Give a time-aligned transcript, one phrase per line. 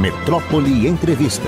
[0.00, 1.46] Metrópole Entrevista.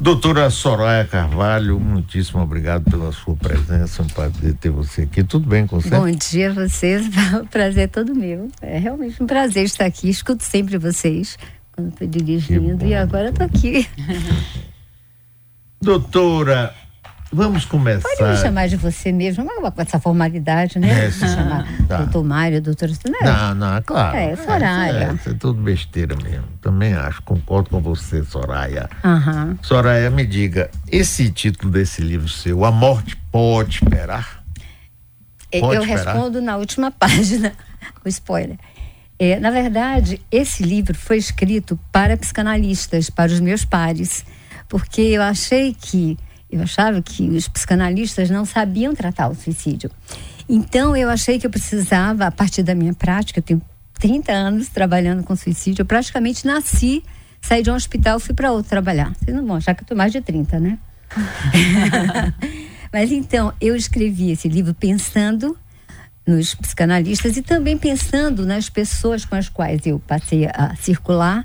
[0.00, 5.22] Doutora Soraya Carvalho, muitíssimo obrigado pela sua presença, um prazer ter você aqui.
[5.22, 5.90] Tudo bem com você?
[5.90, 7.06] Bom dia a vocês,
[7.38, 8.48] o prazer é todo meu.
[8.62, 11.36] É realmente um prazer estar aqui, escuto sempre vocês
[11.72, 13.86] quando estou dirigindo e agora estou aqui.
[15.82, 16.74] Doutora,
[17.32, 18.08] Vamos começar.
[18.16, 21.06] Pode me chamar de você mesmo, com essa formalidade, né?
[21.06, 21.98] É, se chamar tá.
[21.98, 24.16] doutor Mário, doutor não, não, não, claro.
[24.16, 25.10] É, Soraya.
[25.10, 26.46] É, isso é tudo besteira mesmo.
[26.60, 28.88] Também acho, concordo com você, Soraya.
[29.04, 29.58] Uhum.
[29.62, 34.44] Soraya, me diga, esse título desse livro seu, A Morte Pode Esperar?
[35.50, 36.14] É, pode Eu esperar?
[36.14, 37.52] respondo na última página,
[38.04, 38.58] o spoiler.
[39.18, 44.24] É, na verdade, esse livro foi escrito para psicanalistas, para os meus pares,
[44.68, 46.18] porque eu achei que
[46.54, 49.90] eu achava que os psicanalistas não sabiam tratar o suicídio.
[50.48, 53.62] Então, eu achei que eu precisava, a partir da minha prática, eu tenho
[53.98, 57.02] 30 anos trabalhando com suicídio, eu praticamente nasci,
[57.40, 59.12] saí de um hospital, fui para outro trabalhar.
[59.14, 60.78] Vocês não vão achar que eu estou mais de 30, né?
[62.92, 65.56] Mas então, eu escrevi esse livro pensando
[66.26, 71.44] nos psicanalistas e também pensando nas pessoas com as quais eu passei a circular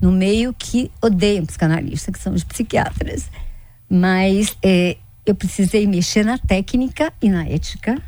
[0.00, 3.30] no meio que odeiam psicanalista, que são os psiquiatras
[3.90, 4.96] mas é,
[5.26, 8.00] eu precisei mexer na técnica e na ética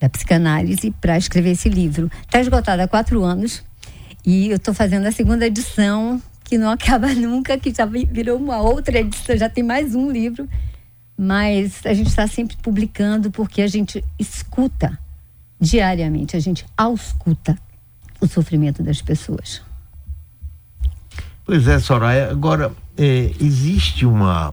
[0.00, 2.10] da psicanálise para escrever esse livro.
[2.22, 3.64] Está esgotado há quatro anos
[4.24, 8.58] e eu estou fazendo a segunda edição que não acaba nunca, que já virou uma
[8.60, 10.48] outra edição, já tem mais um livro,
[11.16, 14.98] mas a gente está sempre publicando porque a gente escuta
[15.58, 17.56] diariamente, a gente ausculta
[18.20, 19.62] o sofrimento das pessoas.
[21.44, 22.30] Pois é, Soraya.
[22.30, 24.52] Agora, é, existe uma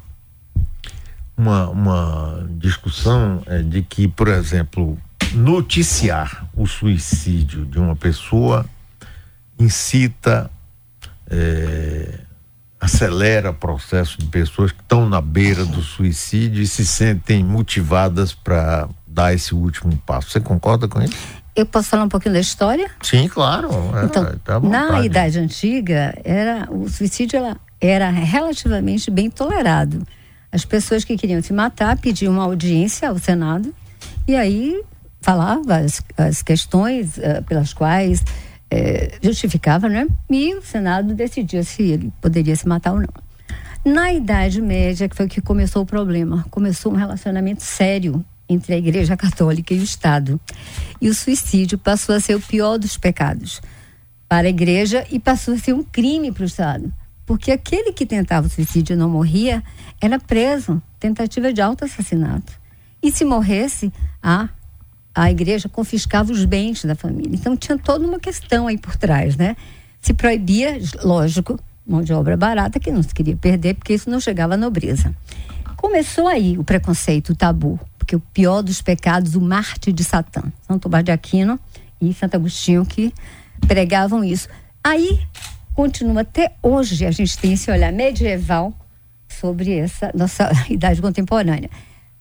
[1.38, 4.98] uma, uma discussão é, de que, por exemplo,
[5.34, 8.66] noticiar o suicídio de uma pessoa
[9.60, 10.50] incita,
[11.30, 12.20] é,
[12.80, 18.34] acelera o processo de pessoas que estão na beira do suicídio e se sentem motivadas
[18.34, 20.32] para dar esse último passo.
[20.32, 21.16] Você concorda com isso?
[21.56, 22.90] Eu posso falar um pouquinho da história?
[23.02, 23.70] Sim, claro.
[23.96, 30.06] É, então, tá na Idade Antiga, era, o suicídio era, era relativamente bem tolerado.
[30.54, 33.74] As pessoas que queriam se matar pediam uma audiência ao Senado
[34.28, 34.80] e aí
[35.20, 40.08] falava as, as questões uh, pelas quais uh, justificava, né?
[40.30, 43.10] E o Senado decidia se ele poderia se matar ou não.
[43.84, 48.78] Na Idade Média, que foi que começou o problema, começou um relacionamento sério entre a
[48.78, 50.40] Igreja Católica e o Estado.
[51.02, 53.60] E o suicídio passou a ser o pior dos pecados
[54.30, 56.94] para a Igreja e passou a ser um crime para o Estado.
[57.26, 59.64] Porque aquele que tentava o suicídio e não morria
[60.02, 62.54] era preso, tentativa de auto-assassinato.
[63.02, 63.92] E se morresse,
[64.22, 64.50] a,
[65.16, 67.36] a igreja confiscava os bens da família.
[67.36, 69.56] Então tinha toda uma questão aí por trás, né?
[70.02, 74.20] Se proibia, lógico, mão de obra barata que não se queria perder, porque isso não
[74.20, 75.16] chegava à nobreza.
[75.78, 80.44] Começou aí o preconceito, o tabu, porque o pior dos pecados, o Marte de Satã,
[80.66, 81.60] São Tomás de Aquino
[82.02, 83.14] e Santo Agostinho que
[83.68, 84.48] pregavam isso.
[84.84, 85.20] Aí
[85.74, 88.74] continua até hoje, a gente tem esse olhar medieval
[89.28, 91.70] sobre essa nossa idade contemporânea.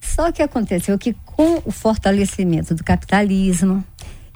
[0.01, 3.85] Só que aconteceu que com o fortalecimento do capitalismo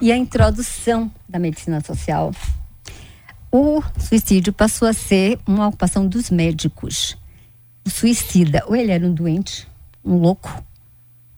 [0.01, 2.31] e a introdução da medicina social,
[3.51, 7.17] o suicídio passou a ser uma ocupação dos médicos.
[7.85, 9.67] O suicida, ou ele era um doente,
[10.03, 10.63] um louco,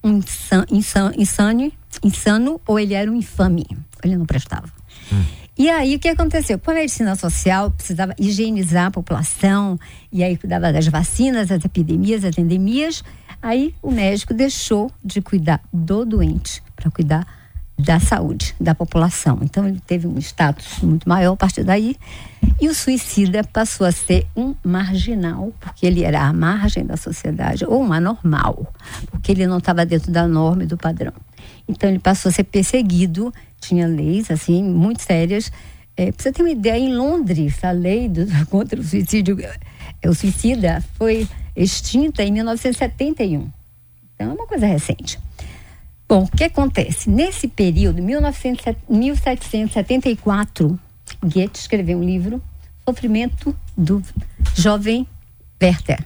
[0.03, 1.71] um insan, insan, insano,
[2.03, 3.65] insano, ou ele era um infame,
[4.03, 4.71] ele não prestava.
[5.11, 5.23] Hum.
[5.59, 6.57] E aí o que aconteceu?
[6.57, 9.77] Com a medicina social precisava higienizar a população
[10.09, 13.03] e aí cuidava das vacinas, das epidemias, das endemias.
[13.41, 17.27] Aí o médico deixou de cuidar do doente para cuidar
[17.77, 19.39] da saúde da população.
[19.41, 21.97] Então ele teve um status muito maior a partir daí.
[22.61, 27.65] E o suicida passou a ser um marginal, porque ele era à margem da sociedade,
[27.65, 28.73] ou um anormal,
[29.11, 31.13] porque ele não estava dentro da norma e do padrão.
[31.67, 35.51] Então ele passou a ser perseguido tinha leis assim muito sérias.
[35.95, 39.37] É, pra você ter uma ideia, em Londres, a lei do, contra o suicídio,
[40.01, 43.49] é, o suicida foi extinta em 1971.
[44.15, 45.19] Então é uma coisa recente.
[46.07, 47.09] Bom, o que acontece?
[47.09, 50.79] Nesse período, 1900, 1774,
[51.21, 52.41] Goethe escreveu um livro,
[52.83, 54.01] Sofrimento do
[54.55, 55.05] Jovem
[55.61, 56.03] Werther.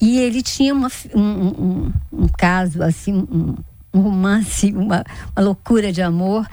[0.00, 3.54] E ele tinha uma, um, um, um caso, assim, um,
[3.92, 5.04] um romance, uma,
[5.36, 6.48] uma loucura de amor,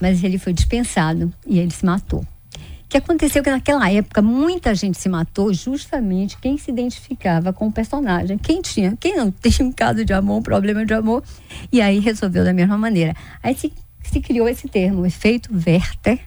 [0.00, 2.20] mas ele foi dispensado e ele se matou.
[2.20, 7.66] O que aconteceu que naquela época muita gente se matou justamente quem se identificava com
[7.66, 8.38] o personagem.
[8.38, 11.24] Quem tinha, quem não tinha um caso de amor, um problema de amor,
[11.72, 13.14] e aí resolveu da mesma maneira.
[13.42, 13.72] Aí se,
[14.04, 16.20] se criou esse termo, o efeito Werther,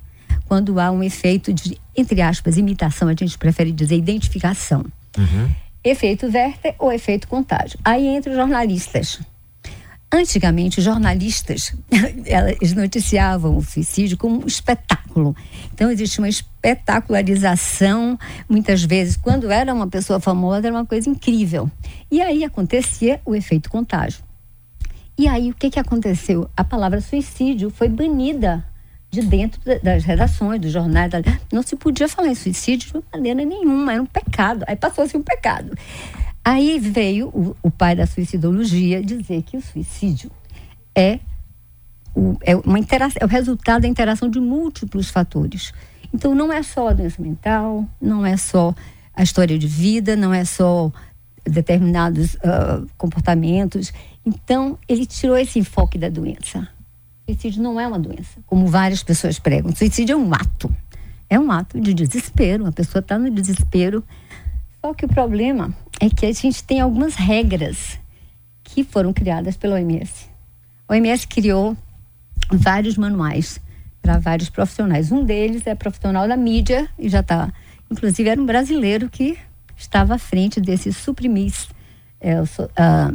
[0.50, 4.84] quando há um efeito de, entre aspas, imitação, a gente prefere dizer identificação.
[5.18, 5.50] Uhum.
[5.82, 7.80] Efeito Werther ou efeito contágio.
[7.86, 9.22] Aí entre os jornalistas.
[10.12, 15.36] Antigamente, os jornalistas, eles noticiavam o suicídio como um espetáculo.
[15.72, 18.18] Então, existe uma espetacularização,
[18.50, 21.70] muitas vezes, quando era uma pessoa famosa, era uma coisa incrível.
[22.10, 24.24] E aí acontecia o efeito contágio.
[25.16, 26.50] E aí, o que, que aconteceu?
[26.58, 28.66] A palavra suicídio foi banida
[29.12, 31.12] de dentro das redações, dos jornais.
[31.52, 34.64] Não se podia falar em suicídio de maneira nenhuma, era um pecado.
[34.68, 35.76] Aí passou a ser um pecado.
[36.50, 40.32] Aí veio o, o pai da suicidologia dizer que o suicídio
[40.96, 41.20] é
[42.16, 45.72] o, é, uma interação, é o resultado da interação de múltiplos fatores.
[46.12, 48.74] Então, não é só a doença mental, não é só
[49.14, 50.92] a história de vida, não é só
[51.46, 53.94] determinados uh, comportamentos.
[54.26, 56.68] Então, ele tirou esse enfoque da doença.
[57.28, 59.72] Suicídio não é uma doença, como várias pessoas pregam.
[59.76, 60.76] Suicídio é um ato.
[61.30, 62.66] É um ato de desespero.
[62.66, 64.04] A pessoa está no desespero.
[64.84, 68.00] Só que o problema é que a gente tem algumas regras
[68.64, 70.30] que foram criadas pela OMS.
[70.88, 71.76] A OMS criou
[72.52, 73.60] vários manuais
[74.02, 75.12] para vários profissionais.
[75.12, 77.52] Um deles é profissional da mídia e já está.
[77.92, 79.38] Inclusive, era um brasileiro que
[79.76, 81.68] estava à frente desse Suprimis,
[82.20, 82.46] é, uh,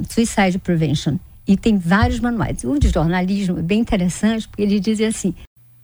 [0.08, 1.19] Suicide Prevention.
[1.46, 2.64] E tem vários manuais.
[2.64, 5.34] O de jornalismo é bem interessante, porque ele diz assim: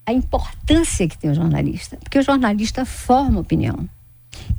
[0.06, 1.96] a importância que tem o jornalista.
[1.98, 3.88] Porque o jornalista forma opinião.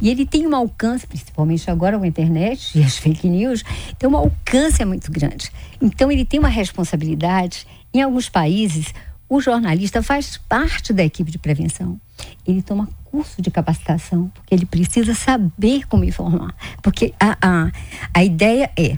[0.01, 3.63] E ele tem um alcance, principalmente agora com a internet e as fake news,
[3.98, 5.51] tem um alcance muito grande.
[5.81, 7.68] Então ele tem uma responsabilidade.
[7.94, 8.94] Em alguns países,
[9.30, 12.00] o jornalista faz parte da equipe de prevenção.
[12.45, 16.56] Ele toma curso de capacitação, porque ele precisa saber como informar.
[16.81, 17.72] Porque a, a,
[18.13, 18.98] a ideia é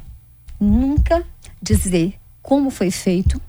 [0.60, 1.24] nunca
[1.62, 3.42] dizer como foi feito,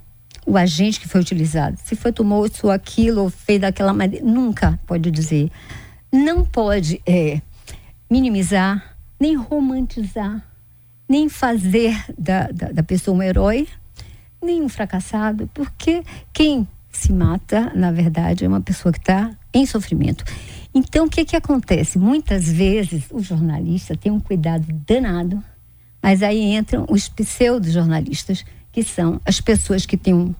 [0.46, 1.76] o agente que foi utilizado.
[1.84, 4.24] Se foi tomou isso aquilo, ou fez daquela maneira.
[4.24, 5.50] Nunca pode dizer.
[6.14, 7.42] Não pode é,
[8.10, 10.42] minimizar, nem romantizar,
[11.08, 13.68] nem fazer da, da, da pessoa um herói,
[14.42, 16.02] nem um fracassado, porque
[16.32, 20.24] quem se mata, na verdade, é uma pessoa que está em sofrimento.
[20.72, 21.98] Então, o que, que acontece?
[21.98, 25.42] Muitas vezes o jornalista tem um cuidado danado
[26.04, 30.34] mas aí entram os pseudo-jornalistas, que são as pessoas que têm um,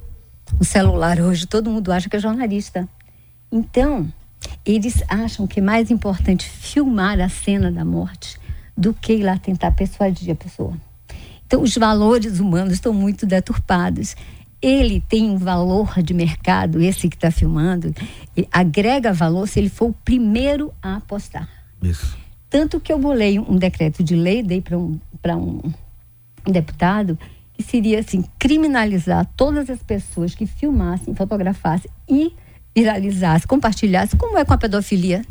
[0.60, 2.86] um celular hoje, todo mundo acha que é jornalista.
[3.50, 4.12] Então,
[4.64, 8.38] eles acham que é mais importante filmar a cena da morte
[8.76, 10.74] do que ir lá tentar persuadir a pessoa.
[11.46, 14.16] Então, os valores humanos estão muito deturpados.
[14.60, 17.94] Ele tem um valor de mercado, esse que está filmando,
[18.50, 21.48] agrega valor se ele for o primeiro a apostar.
[21.82, 22.16] Isso.
[22.48, 25.72] Tanto que eu bolei um decreto de lei, dei para um, um,
[26.46, 27.18] um deputado,
[27.52, 32.32] que seria assim, criminalizar todas as pessoas que filmassem, fotografassem e
[32.74, 35.24] viralizassem, compartilhassem, como é com a pedofilia,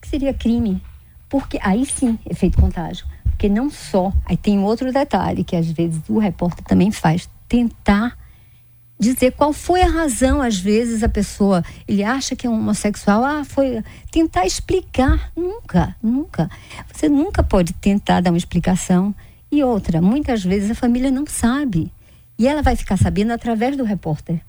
[0.00, 0.82] que seria crime.
[1.28, 3.06] Porque aí sim, efeito contágio.
[3.24, 8.16] Porque não só, aí tem outro detalhe que às vezes o repórter também faz, tentar
[9.02, 13.44] dizer qual foi a razão, às vezes a pessoa, ele acha que é homossexual, ah,
[13.44, 13.82] foi
[14.12, 16.48] tentar explicar, nunca, nunca.
[16.92, 19.12] Você nunca pode tentar dar uma explicação.
[19.50, 21.92] E outra, muitas vezes a família não sabe.
[22.38, 24.40] E ela vai ficar sabendo através do repórter.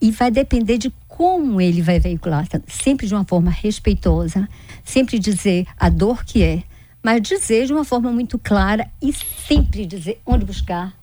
[0.00, 4.48] E vai depender de como ele vai veicular, sempre de uma forma respeitosa,
[4.84, 6.62] sempre dizer a dor que é,
[7.02, 10.94] mas dizer de uma forma muito clara e sempre dizer onde buscar,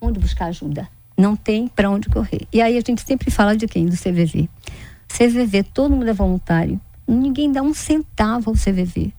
[0.00, 2.46] onde buscar ajuda não tem para onde correr.
[2.52, 3.86] E aí a gente sempre fala de quem?
[3.86, 4.48] Do CVV.
[5.08, 6.80] CVV, todo mundo é voluntário.
[7.06, 9.12] Ninguém dá um centavo ao CVV.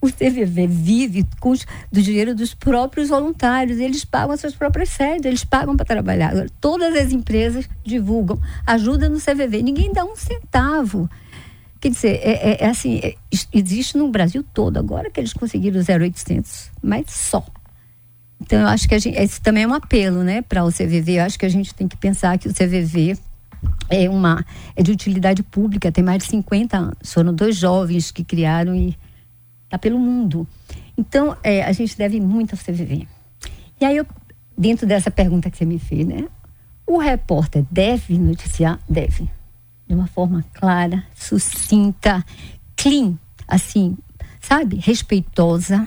[0.00, 3.78] O CVV vive com os, do dinheiro dos próprios voluntários.
[3.78, 6.32] Eles pagam as suas próprias sedes, eles pagam para trabalhar.
[6.60, 9.62] Todas as empresas divulgam ajuda no CVV.
[9.62, 11.10] Ninguém dá um centavo.
[11.80, 13.14] Quer dizer, é, é, é assim, é,
[13.52, 17.44] existe no Brasil todo agora que eles conseguiram 0,800, mas só.
[18.40, 21.18] Então, eu acho que gente, esse também é um apelo, né, para o CVV.
[21.18, 23.16] Eu acho que a gente tem que pensar que o CVV
[23.88, 24.44] é uma
[24.76, 27.12] é de utilidade pública, tem mais de 50 anos.
[27.12, 28.96] Foram dois jovens que criaram e
[29.68, 30.46] está pelo mundo.
[30.96, 33.06] Então, é, a gente deve muito ao CVV.
[33.80, 34.06] E aí, eu,
[34.56, 36.26] dentro dessa pergunta que você me fez, né,
[36.86, 38.80] o repórter deve noticiar?
[38.88, 39.30] Deve.
[39.86, 42.24] De uma forma clara, sucinta,
[42.74, 43.96] clean, assim,
[44.40, 44.76] sabe?
[44.76, 45.86] Respeitosa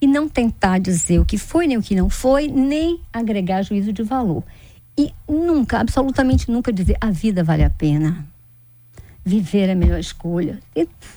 [0.00, 3.92] e não tentar dizer o que foi nem o que não foi, nem agregar juízo
[3.92, 4.44] de valor.
[4.96, 8.27] E nunca, absolutamente nunca dizer a vida vale a pena.
[9.24, 10.58] Viver é a melhor escolha.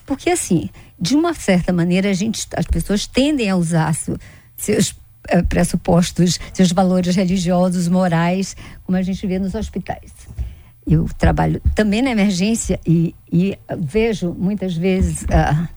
[0.05, 3.95] Porque assim, de uma certa maneira, a gente, as pessoas tendem a usar
[4.57, 4.95] seus
[5.27, 10.11] é, pressupostos, seus valores religiosos, morais, como a gente vê nos hospitais.
[10.85, 15.67] eu trabalho também na emergência e, e vejo muitas vezes uh,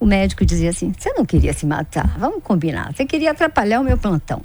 [0.00, 3.84] o médico dizia assim: você não queria se matar, vamos combinar, você queria atrapalhar o
[3.84, 4.42] meu plantão.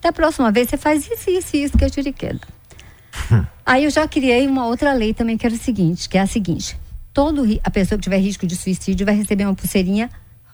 [0.00, 2.40] Da próxima vez você faz isso, isso isso que é tiro de queda.
[3.64, 6.26] Aí eu já criei uma outra lei também que era o seguinte, que é a
[6.26, 6.78] seguinte:
[7.12, 10.10] todo a pessoa que tiver risco de suicídio vai receber uma pulseirinha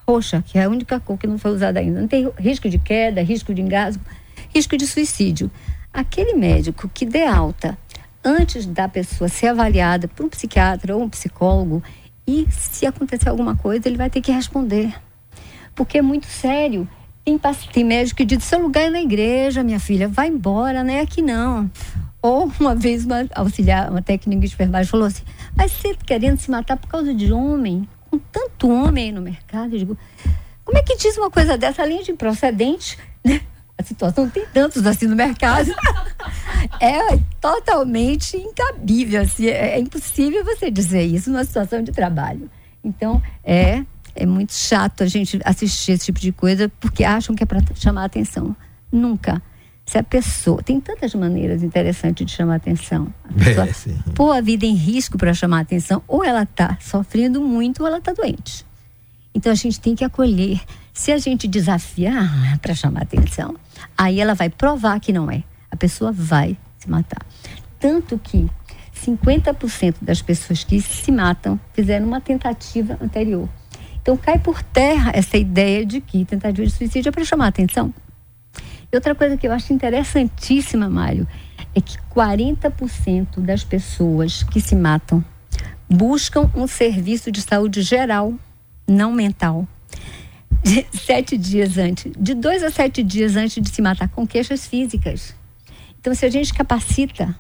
[0.09, 2.01] roxa, que é a única cor que não foi usada ainda.
[2.01, 4.03] Não tem risco de queda, risco de engasgo,
[4.55, 5.51] risco de suicídio.
[5.93, 7.77] Aquele médico que dê alta
[8.25, 11.83] antes da pessoa ser avaliada por um psiquiatra ou um psicólogo
[12.27, 14.95] e se acontecer alguma coisa, ele vai ter que responder.
[15.75, 16.89] Porque é muito sério.
[17.25, 17.39] Tem,
[17.73, 21.01] tem médico que diz: seu lugar é na igreja, minha filha, vai embora, não é
[21.01, 21.71] aqui não.
[22.23, 25.25] Ou uma vez uma auxiliar, uma técnica de enfermagem falou assim:
[25.57, 27.87] mas você querendo se matar por causa de homem?
[28.11, 29.99] Com tanto homem aí no mercado, eu digo:
[30.65, 33.41] como é que diz uma coisa dessa, além de procedente, né?
[33.77, 35.75] A situação tem tantos assim no mercado.
[36.81, 42.49] é totalmente incabível, assim, é, é impossível você dizer isso numa situação de trabalho.
[42.85, 47.43] Então, é é muito chato a gente assistir esse tipo de coisa porque acham que
[47.43, 48.55] é para chamar atenção.
[48.91, 49.43] Nunca.
[49.93, 50.63] Se a pessoa.
[50.63, 53.13] Tem tantas maneiras interessantes de chamar atenção.
[53.25, 57.43] A pessoa é, pôr a vida em risco para chamar atenção, ou ela está sofrendo
[57.43, 58.65] muito ou ela está doente.
[59.35, 60.63] Então a gente tem que acolher.
[60.95, 63.55] Se a gente desafiar para chamar atenção,
[63.97, 65.43] aí ela vai provar que não é.
[65.71, 67.21] A pessoa vai se matar.
[67.79, 68.49] Tanto que
[68.97, 73.47] 50% das pessoas que se matam fizeram uma tentativa anterior.
[74.01, 77.93] Então cai por terra essa ideia de que tentativa de suicídio é para chamar atenção.
[78.93, 81.27] E outra coisa que eu acho interessantíssima, Mário,
[81.75, 85.25] é que 40% das pessoas que se matam
[85.89, 88.35] buscam um serviço de saúde geral,
[88.87, 89.67] não mental.
[90.63, 94.67] De sete dias antes, de dois a sete dias antes de se matar, com queixas
[94.67, 95.35] físicas.
[95.99, 97.35] Então, se a gente capacita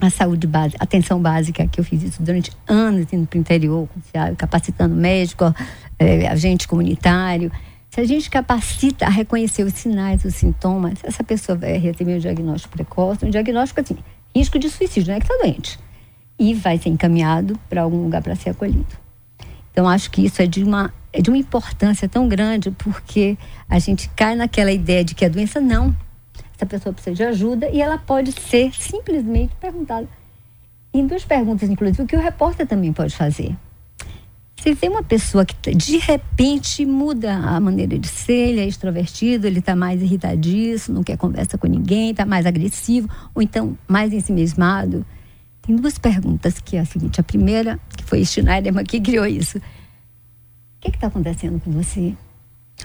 [0.00, 3.88] a saúde básica, atenção básica, que eu fiz isso durante anos indo para o interior,
[4.36, 5.54] capacitando médico,
[5.96, 7.52] é, agente comunitário.
[7.96, 12.18] Se a gente capacita a reconhecer os sinais, os sintomas, essa pessoa vai receber um
[12.18, 13.96] diagnóstico precoce, um diagnóstico assim,
[14.36, 15.78] risco de suicídio, não é que está doente.
[16.38, 18.84] E vai ser encaminhado para algum lugar para ser acolhido.
[19.72, 23.78] Então, acho que isso é de uma, é de uma importância tão grande, porque a
[23.78, 25.96] gente cai naquela ideia de que a doença não,
[26.54, 30.06] essa pessoa precisa de ajuda e ela pode ser simplesmente perguntada.
[30.92, 33.56] Em duas perguntas, inclusive, o que o repórter também pode fazer.
[34.60, 39.46] Se vê uma pessoa que de repente muda a maneira de ser, ele é extrovertido,
[39.46, 44.12] ele está mais irritadíssimo, não quer conversa com ninguém, está mais agressivo, ou então mais
[44.12, 45.04] ensimismado.
[45.62, 47.20] Tem duas perguntas que é a seguinte.
[47.20, 49.58] A primeira, que foi Schneiderman que criou isso.
[49.58, 49.62] O
[50.80, 52.14] que está acontecendo com você?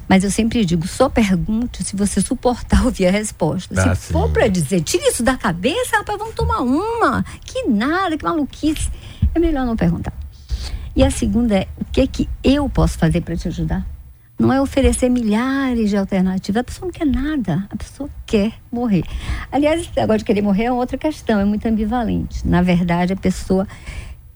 [0.07, 3.73] Mas eu sempre digo, só pergunte se você suportar ouvir a resposta.
[3.77, 4.13] Ah, se sim.
[4.13, 7.23] for para dizer, tire isso da cabeça, rapaz, vamos tomar uma.
[7.45, 8.89] Que nada, que maluquice.
[9.33, 10.13] É melhor não perguntar.
[10.95, 13.85] E a segunda é, o que é que eu posso fazer para te ajudar?
[14.37, 16.61] Não é oferecer milhares de alternativas.
[16.61, 17.67] A pessoa não quer nada.
[17.69, 19.03] A pessoa quer morrer.
[19.51, 22.47] Aliás, esse negócio de querer morrer é outra questão, é muito ambivalente.
[22.47, 23.67] Na verdade, a pessoa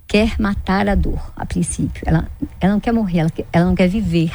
[0.07, 2.03] quer matar a dor, a princípio.
[2.05, 2.29] Ela,
[2.62, 4.31] ela não quer morrer, ela, ela não quer viver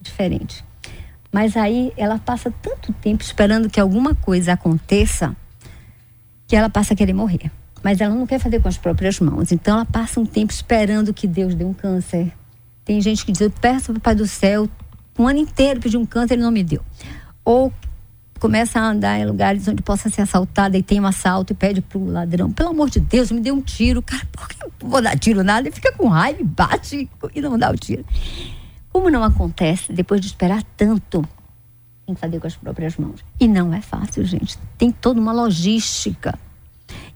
[0.00, 0.64] diferente.
[1.30, 5.34] Mas aí ela passa tanto tempo esperando que alguma coisa aconteça
[6.46, 7.50] que ela passa a querer morrer.
[7.82, 9.52] Mas ela não quer fazer com as próprias mãos.
[9.52, 12.32] Então ela passa um tempo esperando que Deus dê um câncer.
[12.84, 14.68] Tem gente que diz: Eu peço ao Pai do céu
[15.18, 16.82] um ano inteiro pedir um câncer, ele não me deu.
[17.44, 17.72] Ou
[18.40, 21.80] começa a andar em lugares onde possa ser assaltada e tem um assalto e pede
[21.80, 24.02] pro ladrão, pelo amor de Deus, me dê um tiro.
[24.02, 25.68] Cara, por que não vou dar tiro nada?
[25.68, 28.04] Ele fica com raiva, bate e não dá o tiro.
[28.92, 31.22] Como não acontece, depois de esperar tanto,
[32.04, 33.24] tem que fazer com as próprias mãos.
[33.38, 34.58] E não é fácil, gente.
[34.76, 36.38] Tem toda uma logística.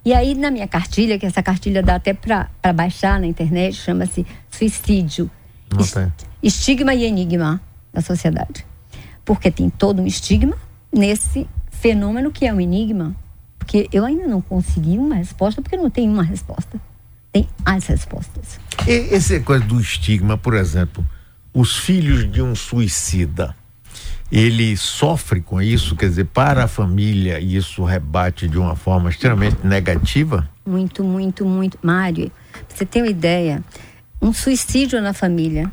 [0.07, 4.25] E aí, na minha cartilha, que essa cartilha dá até para baixar na internet, chama-se
[4.49, 5.29] Suicídio.
[6.41, 7.61] Estigma e enigma
[7.93, 8.65] da sociedade.
[9.25, 10.57] Porque tem todo um estigma
[10.93, 13.17] nesse fenômeno que é um enigma.
[13.59, 16.81] Porque eu ainda não consegui uma resposta, porque não tem uma resposta.
[17.33, 18.61] Tem as respostas.
[18.87, 21.05] E essa coisa do estigma, por exemplo,
[21.53, 23.57] os filhos de um suicida,
[24.31, 29.65] ele sofre com isso, quer dizer, para a família isso rebate de uma forma extremamente
[29.65, 30.49] negativa?
[30.67, 31.79] Muito, muito, muito.
[31.83, 32.31] Mário,
[32.69, 33.63] você tem uma ideia,
[34.21, 35.71] um suicídio na família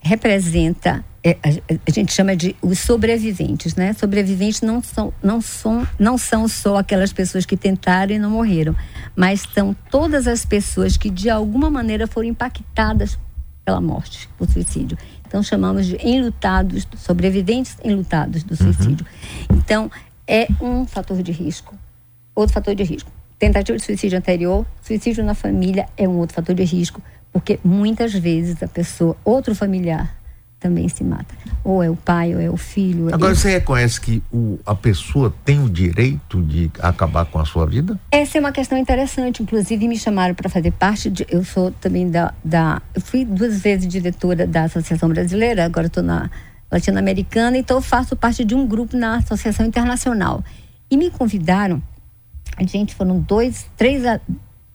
[0.00, 1.48] representa é, a,
[1.86, 3.92] a, gente chama de os sobreviventes, né?
[3.92, 8.74] Sobreviventes não são, não são, não são só aquelas pessoas que tentaram e não morreram,
[9.16, 13.18] mas são todas as pessoas que de alguma maneira foram impactadas
[13.64, 14.96] pela morte, por suicídio.
[15.28, 19.06] Então chamamos de enlutados, sobreviventes enlutados do suicídio.
[19.50, 19.58] Uhum.
[19.58, 19.90] Então
[20.26, 21.76] é um fator de risco.
[22.34, 23.10] Outro fator de risco.
[23.38, 27.00] tentativa de suicídio anterior, suicídio na família é um outro fator de risco,
[27.32, 30.16] porque muitas vezes a pessoa, outro familiar,
[30.58, 31.34] também se mata.
[31.62, 33.12] Ou é o pai, ou é o filho.
[33.14, 37.66] Agora, você reconhece que o, a pessoa tem o direito de acabar com a sua
[37.66, 37.98] vida?
[38.10, 39.42] Essa é uma questão interessante.
[39.42, 41.26] Inclusive, me chamaram para fazer parte de.
[41.28, 42.34] Eu sou também da.
[42.44, 46.30] da eu fui duas vezes diretora da Associação Brasileira, agora estou na
[46.70, 50.44] Latino-Americana, então eu faço parte de um grupo na Associação Internacional.
[50.90, 51.82] E me convidaram
[52.66, 54.02] gente, foram dois, três,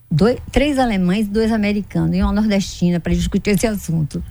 [0.09, 4.23] dois, três alemães e dois americanos, e uma nordestina para discutir esse assunto.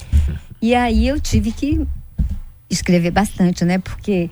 [0.62, 1.84] E aí eu tive que
[2.70, 3.78] escrever bastante, né?
[3.78, 4.30] Porque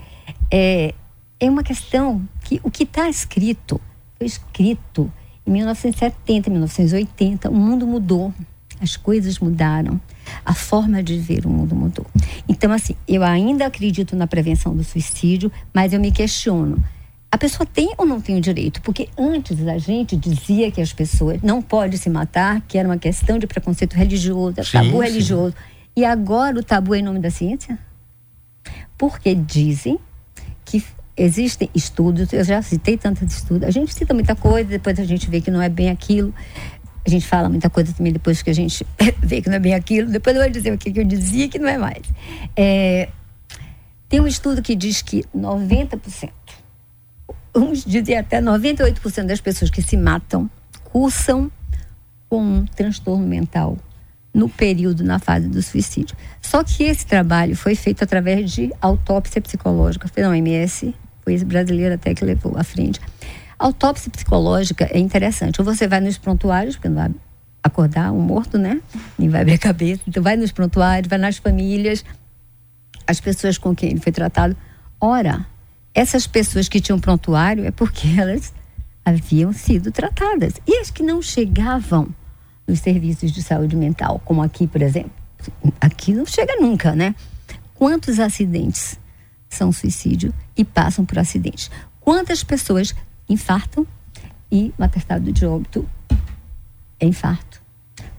[0.51, 0.95] é,
[1.41, 3.81] é uma questão que o que está escrito,
[4.17, 5.13] foi escrito
[5.45, 8.33] em 1970, 1980, o mundo mudou,
[8.81, 10.01] as coisas mudaram,
[10.45, 12.07] a forma de ver o mundo mudou.
[12.49, 16.81] Então, assim, eu ainda acredito na prevenção do suicídio, mas eu me questiono
[17.33, 18.83] a pessoa tem ou não tem o direito?
[18.83, 22.99] Porque antes a gente dizia que as pessoas não podem se matar, que era uma
[22.99, 25.05] questão de preconceito religioso, sim, tabu sim.
[25.05, 25.55] religioso.
[25.97, 27.79] E agora o tabu é em nome da ciência?
[28.97, 29.99] Porque dizem
[30.65, 30.85] que
[31.17, 35.29] existem estudos, eu já citei tantos estudos, a gente cita muita coisa, depois a gente
[35.29, 36.35] vê que não é bem aquilo.
[37.07, 38.87] A gente fala muita coisa também depois que a gente
[39.21, 40.11] vê que não é bem aquilo.
[40.11, 42.03] Depois eu vou dizer o que eu dizia que não é mais.
[42.55, 43.09] É,
[44.09, 46.31] tem um estudo que diz que 90%
[47.53, 50.49] vamos dizer até 98% das pessoas que se matam
[50.85, 51.51] cursam
[52.29, 53.77] com um transtorno mental
[54.33, 56.17] no período, na fase do suicídio.
[56.41, 61.45] Só que esse trabalho foi feito através de autópsia psicológica, foi na OMS, foi esse
[61.45, 63.01] brasileiro até que levou à frente.
[63.59, 65.61] autópsia psicológica é interessante.
[65.61, 67.11] Ou você vai nos prontuários, porque não vai
[67.63, 68.81] acordar um morto, né?
[69.19, 70.03] Nem vai abrir a cabeça.
[70.09, 72.05] Então vai nos prontuários, vai nas famílias,
[73.07, 74.57] as pessoas com quem ele foi tratado.
[75.01, 75.45] Ora,
[75.95, 78.53] essas pessoas que tinham prontuário é porque elas
[79.05, 80.55] haviam sido tratadas.
[80.67, 82.09] E as que não chegavam
[82.71, 85.11] nos serviços de saúde mental, como aqui, por exemplo,
[85.81, 87.15] aqui não chega nunca, né?
[87.75, 88.99] Quantos acidentes
[89.49, 91.71] são suicídio e passam por acidentes?
[92.01, 92.95] Quantas pessoas
[93.29, 93.87] infartam
[94.51, 95.89] e o atestado de óbito
[96.99, 97.61] é infarto?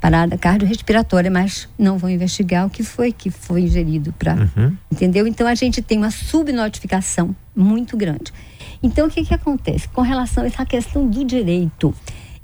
[0.02, 4.76] parada cardiorrespiratória, mas não vão investigar o que foi que foi ingerido para, uhum.
[4.92, 5.28] entendeu?
[5.28, 8.34] Então a gente tem uma subnotificação muito grande.
[8.82, 11.94] Então o que que acontece com relação a essa questão do direito?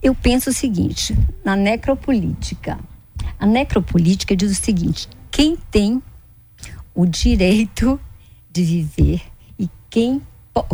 [0.01, 2.79] Eu penso o seguinte, na necropolítica.
[3.39, 6.01] A necropolítica diz o seguinte: quem tem
[6.93, 7.99] o direito
[8.51, 9.21] de viver
[9.59, 10.21] e quem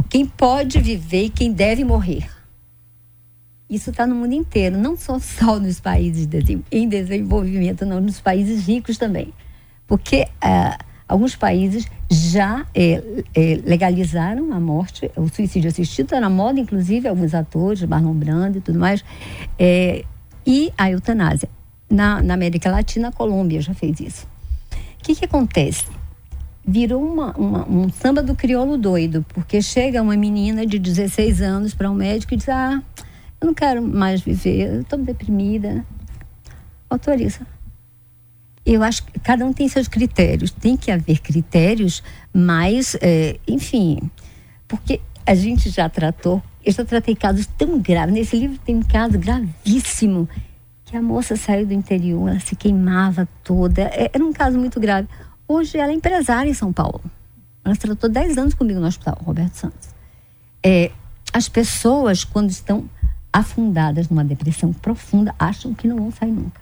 [0.09, 2.29] quem pode viver e quem deve morrer.
[3.69, 6.27] Isso está no mundo inteiro, não só, só nos países
[6.71, 9.33] em desenvolvimento, não, nos países ricos também.
[9.87, 10.83] Porque uh,
[11.13, 13.03] alguns países já é,
[13.35, 18.57] é, legalizaram a morte, o suicídio assistido está na moda, inclusive alguns atores, Marlon Brando
[18.57, 19.05] e tudo mais,
[19.59, 20.03] é,
[20.45, 21.47] e a eutanásia.
[21.87, 24.27] Na, na, América Latina, a Colômbia já fez isso.
[24.71, 25.85] O que, que acontece?
[26.65, 31.75] Virou uma, uma, um samba do crioulo doido, porque chega uma menina de 16 anos
[31.75, 32.81] para um médico e diz: Ah,
[33.39, 35.85] eu não quero mais viver, estou deprimida.
[36.89, 37.52] Autoriza.
[38.65, 40.51] Eu acho que cada um tem seus critérios.
[40.51, 42.01] Tem que haver critérios,
[42.33, 43.99] mas, é, enfim,
[44.67, 48.13] porque a gente já tratou, eu já tratei casos tão graves.
[48.13, 50.27] Nesse livro tem um caso gravíssimo
[50.85, 53.81] que a moça saiu do interior, ela se queimava toda.
[53.83, 55.07] É, era um caso muito grave.
[55.47, 57.01] Hoje ela é empresária em São Paulo.
[57.65, 59.89] Ela tratou 10 anos comigo no hospital, Roberto Santos.
[60.63, 60.91] É,
[61.33, 62.89] as pessoas, quando estão
[63.31, 66.61] afundadas numa depressão profunda acham que não vão sair nunca.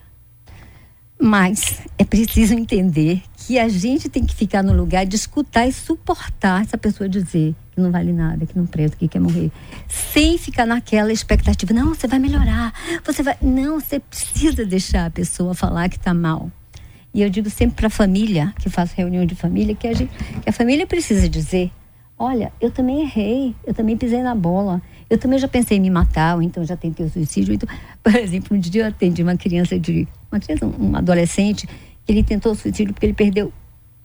[1.24, 5.72] Mas é preciso entender que a gente tem que ficar no lugar de escutar e
[5.72, 9.52] suportar essa pessoa dizer que não vale nada, que não presta, que quer morrer.
[9.88, 12.74] Sem ficar naquela expectativa, não, você vai melhorar,
[13.06, 13.38] você vai.
[13.40, 16.52] Não, você precisa deixar a pessoa falar que está mal.
[17.14, 20.12] E eu digo sempre para a família, que faço reunião de família, que a, gente,
[20.42, 21.72] que a família precisa dizer:
[22.22, 24.80] olha, eu também errei, eu também pisei na bola,
[25.10, 27.56] eu também já pensei em me matar, ou então já tentei o suicídio.
[27.56, 27.68] Então,
[28.04, 30.08] por exemplo, um dia eu atendi uma criança de.
[30.32, 31.68] Uma criança, um adolescente,
[32.06, 33.52] que ele tentou o suicídio porque ele perdeu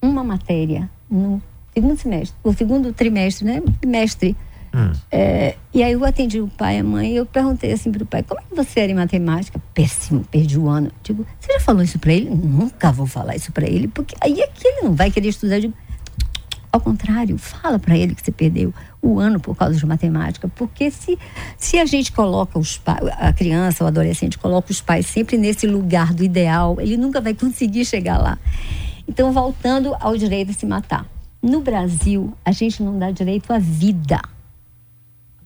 [0.01, 1.41] uma matéria no
[1.73, 3.61] segundo semestre, o segundo trimestre, né?
[3.79, 4.35] Trimestre.
[4.73, 4.91] Hum.
[5.09, 8.03] É, e aí eu atendi o pai e a mãe e eu perguntei assim para
[8.03, 9.61] o pai, como é que você era em matemática?
[9.73, 10.91] Péssimo, perdi o ano.
[11.03, 12.29] Digo, você já falou isso para ele?
[12.29, 15.59] Nunca vou falar isso para ele, porque aí é que ele não vai querer estudar.
[15.59, 15.73] Digo,
[16.77, 20.91] ao contrário, fala para ele que você perdeu o ano por causa de matemática, porque
[20.91, 21.17] se,
[21.57, 22.79] se a gente coloca os
[23.17, 27.33] a criança, o adolescente coloca os pais sempre nesse lugar do ideal, ele nunca vai
[27.35, 28.37] conseguir chegar lá.
[29.07, 31.05] Então, voltando ao direito de se matar.
[31.41, 34.19] No Brasil, a gente não dá direito à vida.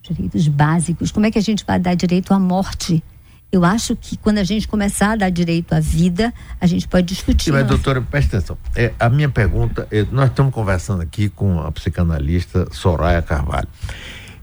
[0.02, 1.12] Direitos básicos.
[1.12, 3.04] Como é que a gente vai dar direito à morte?
[3.52, 7.08] Eu acho que quando a gente começar a dar direito à vida, a gente pode
[7.08, 7.46] discutir.
[7.46, 8.58] Sim, mas, doutora, presta atenção.
[8.76, 13.68] É, a minha pergunta, é, nós estamos conversando aqui com a psicanalista Soraya Carvalho.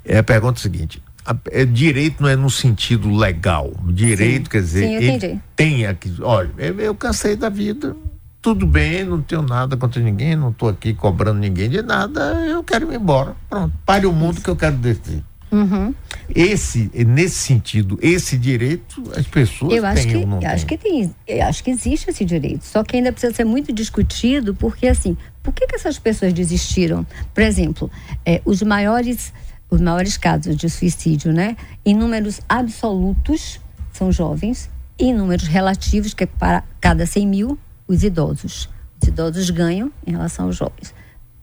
[0.04, 3.72] É a pergunta é a seguinte: a, é, direito não é no sentido legal.
[3.86, 6.14] Direito sim, quer dizer, sim, tem aqui.
[6.20, 7.96] Olha, eu, eu cansei da vida,
[8.40, 12.62] tudo bem, não tenho nada contra ninguém, não estou aqui cobrando ninguém de nada, eu
[12.62, 13.34] quero ir embora.
[13.48, 15.22] Pronto, pare o mundo que eu quero descer.
[15.50, 15.94] Uhum.
[16.34, 20.78] Esse, nesse sentido, esse direito as pessoas eu acho têm que, não acho têm?
[20.78, 24.54] que tem, eu acho que existe esse direito, só que ainda precisa ser muito discutido,
[24.54, 27.06] porque assim, por que, que essas pessoas desistiram?
[27.32, 27.90] Por exemplo,
[28.26, 29.32] é, os maiores
[29.70, 31.56] os maiores casos de suicídio, né?
[31.84, 33.60] Em números absolutos
[33.92, 38.68] são jovens, e em números relativos, que é para cada 100 mil, os idosos.
[39.00, 40.94] Os idosos ganham em relação aos jovens.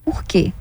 [0.04, 0.52] Por quê?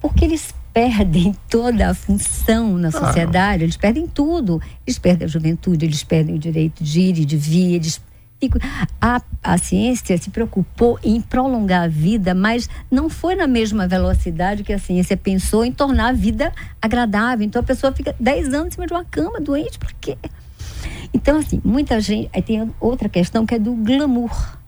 [0.00, 3.64] Porque eles perdem toda a função na sociedade, ah.
[3.64, 4.60] eles perdem tudo.
[4.84, 8.00] Eles perdem a juventude, eles perdem o direito de ir e de vir, eles
[9.00, 14.62] a, a ciência se preocupou em prolongar a vida, mas não foi na mesma velocidade
[14.62, 17.46] que a ciência pensou em tornar a vida agradável.
[17.46, 20.18] Então a pessoa fica 10 anos em cima de uma cama, doente, por quê?
[21.14, 22.28] Então, assim, muita gente.
[22.34, 24.58] Aí tem outra questão que é do glamour.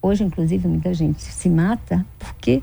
[0.00, 2.62] Hoje, inclusive, muita gente se mata porque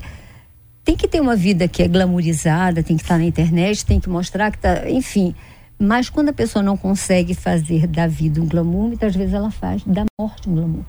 [0.86, 4.08] tem que ter uma vida que é glamourizada, tem que estar na internet, tem que
[4.08, 4.88] mostrar que está.
[4.88, 5.34] Enfim.
[5.76, 9.82] Mas quando a pessoa não consegue fazer da vida um glamour, muitas vezes ela faz
[9.84, 10.84] da morte um glamour.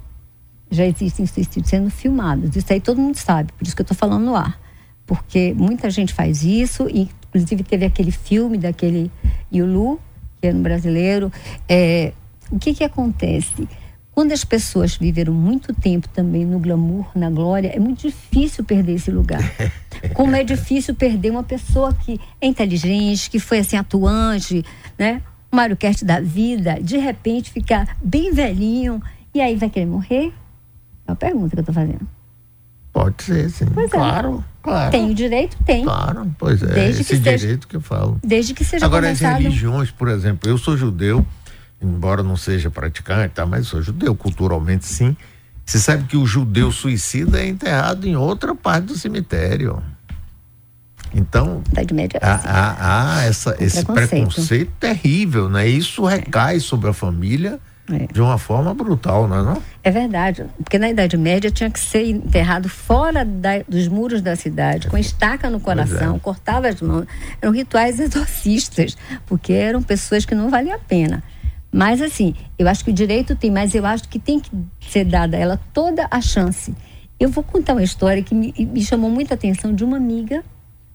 [0.69, 2.55] Já existem suicídios sendo filmados.
[2.55, 4.61] Isso aí todo mundo sabe, por isso que eu estou falando no ar.
[5.05, 9.11] Porque muita gente faz isso, e inclusive teve aquele filme daquele
[9.51, 9.99] Yulu,
[10.39, 11.31] que é no brasileiro.
[11.67, 12.13] É,
[12.51, 13.67] o que que acontece?
[14.17, 18.93] Quando as pessoas viveram muito tempo também no glamour, na glória, é muito difícil perder
[18.93, 19.43] esse lugar.
[20.15, 24.65] Como é difícil perder uma pessoa que é inteligente, que foi assim atuante,
[24.97, 25.21] né?
[25.51, 29.03] O Mário Kert da vida, de repente ficar bem velhinho
[29.35, 30.33] e aí vai querer morrer?
[31.07, 32.07] É uma pergunta que eu estou fazendo.
[32.91, 33.67] Pode ser, sim.
[33.71, 33.95] Pois é.
[33.95, 34.63] claro, é.
[34.63, 34.91] claro.
[34.93, 35.55] Tem o direito?
[35.63, 35.83] Tem.
[35.83, 36.73] Claro, pois é.
[36.73, 38.19] Desde esse que direito seja, que eu falo.
[38.23, 41.23] Desde que seja Agora, as religiões, por exemplo, eu sou judeu,
[41.81, 45.15] embora não seja praticante, tá, mas sou judeu, culturalmente sim.
[45.65, 49.83] Você sabe que o judeu suicida é enterrado em outra parte do cemitério.
[51.13, 51.61] Então,
[52.21, 54.09] há, há, há essa, esse preconceito.
[54.09, 55.67] preconceito terrível, né?
[55.67, 56.59] Isso recai é.
[56.59, 57.59] sobre a família
[57.91, 58.07] é.
[58.11, 59.63] de uma forma brutal, não é não?
[59.83, 64.35] É verdade, porque na Idade Média tinha que ser enterrado fora da, dos muros da
[64.35, 66.19] cidade, com estaca no coração, é.
[66.19, 67.05] cortava as mãos.
[67.41, 71.23] Eram rituais exorcistas, porque eram pessoas que não valia a pena.
[71.77, 74.49] Mas assim, eu acho que o direito tem, mas eu acho que tem que
[74.81, 76.73] ser dada a ela toda a chance.
[77.19, 80.43] Eu vou contar uma história que me, me chamou muita atenção de uma amiga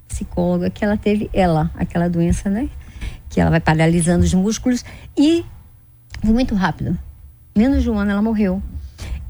[0.08, 2.68] psicóloga que ela teve, ela, aquela doença, né?
[3.28, 4.84] Que ela vai paralisando os músculos
[5.16, 5.44] e
[6.20, 6.98] foi muito rápido.
[7.56, 8.60] Menos de um ano ela morreu.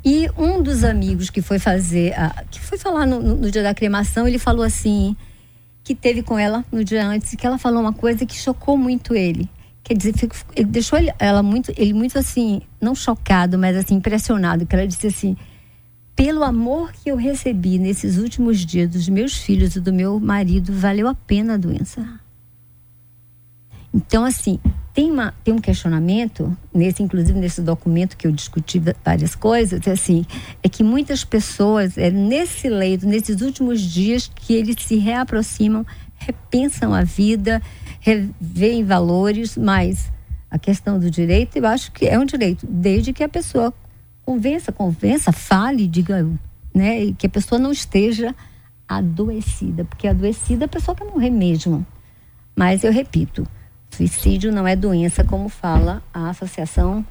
[0.02, 3.62] E um dos amigos que foi fazer, a, que foi falar no, no, no dia
[3.62, 5.14] da cremação, ele falou assim,
[5.84, 9.14] que teve com ela no dia antes, que ela falou uma coisa que chocou muito
[9.14, 9.46] ele.
[9.84, 10.14] Quer dizer,
[10.54, 15.08] ele deixou ela muito, ele muito assim, não chocado, mas assim, impressionado, que ela disse
[15.08, 15.36] assim,
[16.14, 20.72] pelo amor que eu recebi nesses últimos dias dos meus filhos e do meu marido,
[20.72, 22.20] valeu a pena a doença.
[23.94, 24.58] Então, assim,
[24.94, 29.90] tem, uma, tem um questionamento, nesse, inclusive nesse documento que eu discuti várias coisas, é
[29.90, 30.24] assim,
[30.62, 35.84] é que muitas pessoas, é nesse leito, nesses últimos dias, que eles se reaproximam,
[36.26, 37.60] repensam a vida,
[38.00, 40.12] reveem valores, mas
[40.50, 43.72] a questão do direito, eu acho que é um direito, desde que a pessoa
[44.24, 46.26] convença, convença, fale, diga,
[46.74, 48.34] né, e que a pessoa não esteja
[48.86, 51.86] adoecida, porque adoecida a pessoa quer morrer mesmo.
[52.54, 53.46] Mas eu repito,
[53.90, 57.04] suicídio não é doença como fala a Associação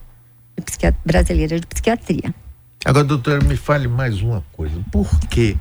[1.03, 2.33] Brasileira de Psiquiatria.
[2.85, 4.79] Agora, doutora, me fale mais uma coisa.
[4.91, 5.57] Por que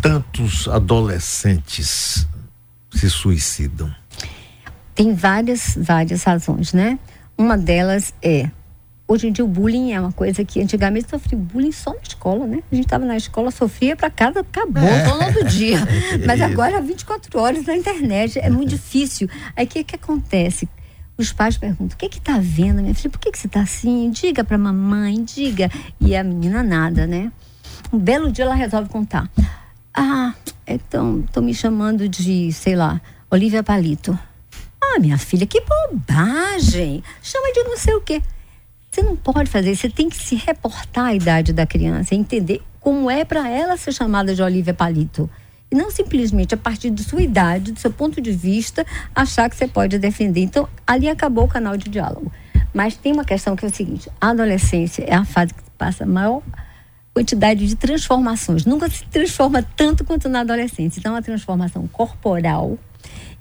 [0.00, 2.26] tantos adolescentes
[2.98, 3.94] se suicidam?
[4.94, 6.98] Tem várias, várias razões, né?
[7.36, 8.50] Uma delas é
[9.10, 12.46] Hoje em dia o bullying é uma coisa que antigamente sofria bullying só na escola,
[12.46, 12.62] né?
[12.70, 15.02] A gente estava na escola, sofria para casa, acabou é.
[15.04, 15.78] todo dia.
[16.26, 19.26] Mas agora 24 horas na internet é muito difícil.
[19.56, 20.68] Aí o que que acontece?
[21.16, 23.08] Os pais perguntam: "O que que tá vendo, minha filha?
[23.08, 24.10] Por que que você tá assim?
[24.10, 25.70] Diga para mamãe, diga".
[25.98, 27.32] E a menina nada, né?
[27.90, 29.30] Um belo dia ela resolve contar.
[30.00, 30.32] Ah,
[30.64, 34.16] então, estão me chamando de, sei lá, Olivia Palito.
[34.80, 37.02] Ah, minha filha, que bobagem!
[37.20, 38.22] Chama de não sei o quê.
[38.92, 43.10] Você não pode fazer, você tem que se reportar à idade da criança, entender como
[43.10, 45.28] é para ela ser chamada de Olivia Palito.
[45.68, 49.56] E não simplesmente a partir de sua idade, do seu ponto de vista, achar que
[49.56, 50.42] você pode defender.
[50.42, 52.30] Então, ali acabou o canal de diálogo.
[52.72, 56.06] Mas tem uma questão que é o seguinte: a adolescência é a fase que passa
[56.06, 56.40] maior
[57.18, 58.64] quantidade de transformações.
[58.64, 61.00] Nunca se transforma tanto quanto na adolescência.
[61.00, 62.78] Então, é uma transformação corporal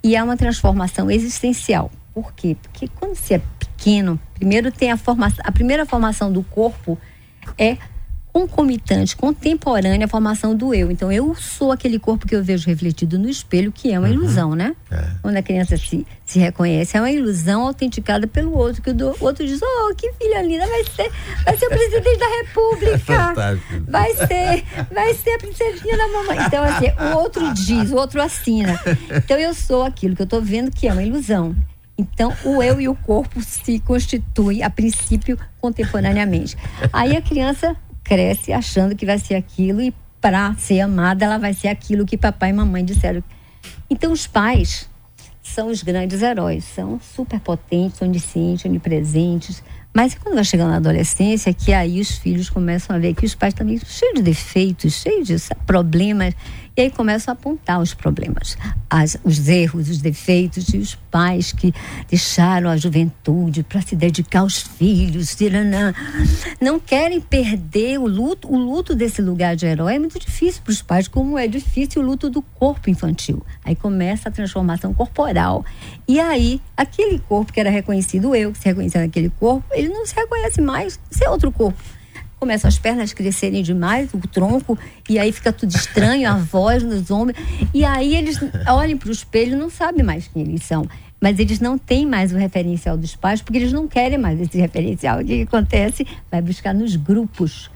[0.03, 1.91] e é uma transformação existencial.
[2.11, 2.57] Por quê?
[2.59, 6.97] Porque quando você é pequeno, primeiro tem a formação, a primeira formação do corpo
[7.55, 7.77] é
[8.37, 10.91] concomitante, contemporânea à formação do eu.
[10.91, 14.13] Então, eu sou aquele corpo que eu vejo refletido no espelho, que é uma uhum.
[14.13, 14.75] ilusão, né?
[14.91, 15.03] É.
[15.23, 19.43] Quando a criança se, se reconhece, é uma ilusão autenticada pelo outro, que o, outro
[19.43, 21.11] diz, oh, que filha linda, vai ser,
[21.43, 23.33] vai ser o presidente da república.
[23.87, 26.37] vai ser, vai ser a princesinha da mamãe.
[26.45, 28.79] Então, assim, o outro diz, o outro assina.
[29.15, 31.55] Então, eu sou aquilo que eu estou vendo que é uma ilusão.
[31.97, 36.55] Então, o eu e o corpo se constituem, a princípio, contemporaneamente.
[36.93, 37.75] Aí a criança
[38.07, 42.17] cresce achando que vai ser aquilo e para ser amada ela vai ser aquilo que
[42.17, 43.23] papai e mamãe disseram.
[43.89, 44.89] Então os pais
[45.41, 49.63] são os grandes heróis, são superpotentes, oniscientes, onipresentes.
[49.93, 53.33] Mas quando vai chegando na adolescência, que aí os filhos começam a ver que os
[53.33, 56.33] pais também cheios de defeitos, cheios de problemas,
[56.77, 58.55] e aí começam a apontar os problemas,
[58.87, 61.73] as, os erros, os defeitos e os pais que
[62.07, 65.91] deixaram a juventude para se dedicar aos filhos, tiranã,
[66.61, 68.47] não querem perder o luto.
[68.47, 71.99] O luto desse lugar de herói é muito difícil para os pais, como é difícil
[72.03, 73.43] o luto do corpo infantil.
[73.65, 75.65] Aí começa a transformação corporal.
[76.07, 80.05] E aí, aquele corpo que era reconhecido eu, que se reconhecia naquele corpo, ele não
[80.05, 81.96] se reconhece mais, isso é outro corpo
[82.39, 84.77] começam as pernas a crescerem demais, o tronco,
[85.09, 87.37] e aí fica tudo estranho, a voz nos ombros.
[87.73, 90.87] E aí eles olham para o espelho e não sabem mais quem eles são.
[91.19, 94.57] Mas eles não têm mais o referencial dos pais, porque eles não querem mais esse
[94.59, 95.19] referencial.
[95.19, 96.05] O que acontece?
[96.29, 97.71] Vai buscar nos grupos.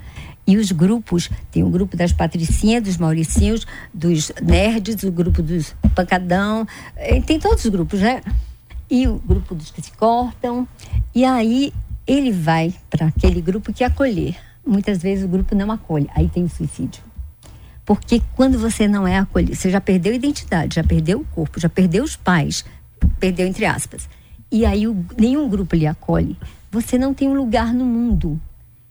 [0.46, 5.76] E os grupos, tem o grupo das patricinhas, dos mauricinhos, dos nerds, o grupo dos
[5.96, 8.22] pancadão, eh, tem todos os grupos, né?
[8.90, 10.68] E o grupo dos que se cortam.
[11.16, 11.74] E aí
[12.06, 14.36] ele vai para aquele grupo que acolher
[14.72, 16.10] muitas vezes o grupo não acolhe.
[16.16, 17.04] Aí tem o suicídio.
[17.86, 21.60] Porque quando você não é acolhido, você já perdeu a identidade, já perdeu o corpo,
[21.60, 22.64] já perdeu os pais,
[23.20, 24.08] perdeu entre aspas.
[24.52, 26.38] E aí o, nenhum grupo lhe acolhe.
[26.72, 28.40] Você não tem um lugar no mundo.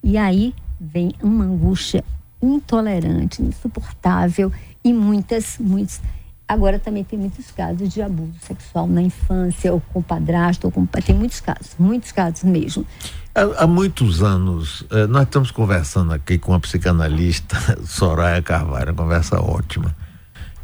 [0.02, 2.04] E aí vem uma angústia
[2.42, 6.00] intolerante, insuportável e muitas, muitos.
[6.48, 10.84] Agora também tem muitos casos de abuso sexual na infância, ou com padrasto, ou com.
[10.86, 12.84] Tem muitos casos, muitos casos mesmo.
[13.32, 19.40] Há, há, muitos anos, eh, nós estamos conversando aqui com a psicanalista Soraya Carvalho, conversa
[19.40, 19.94] ótima.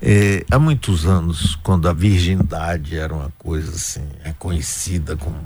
[0.03, 5.37] Eh, há muitos anos, quando a virgindade era uma coisa assim, reconhecida como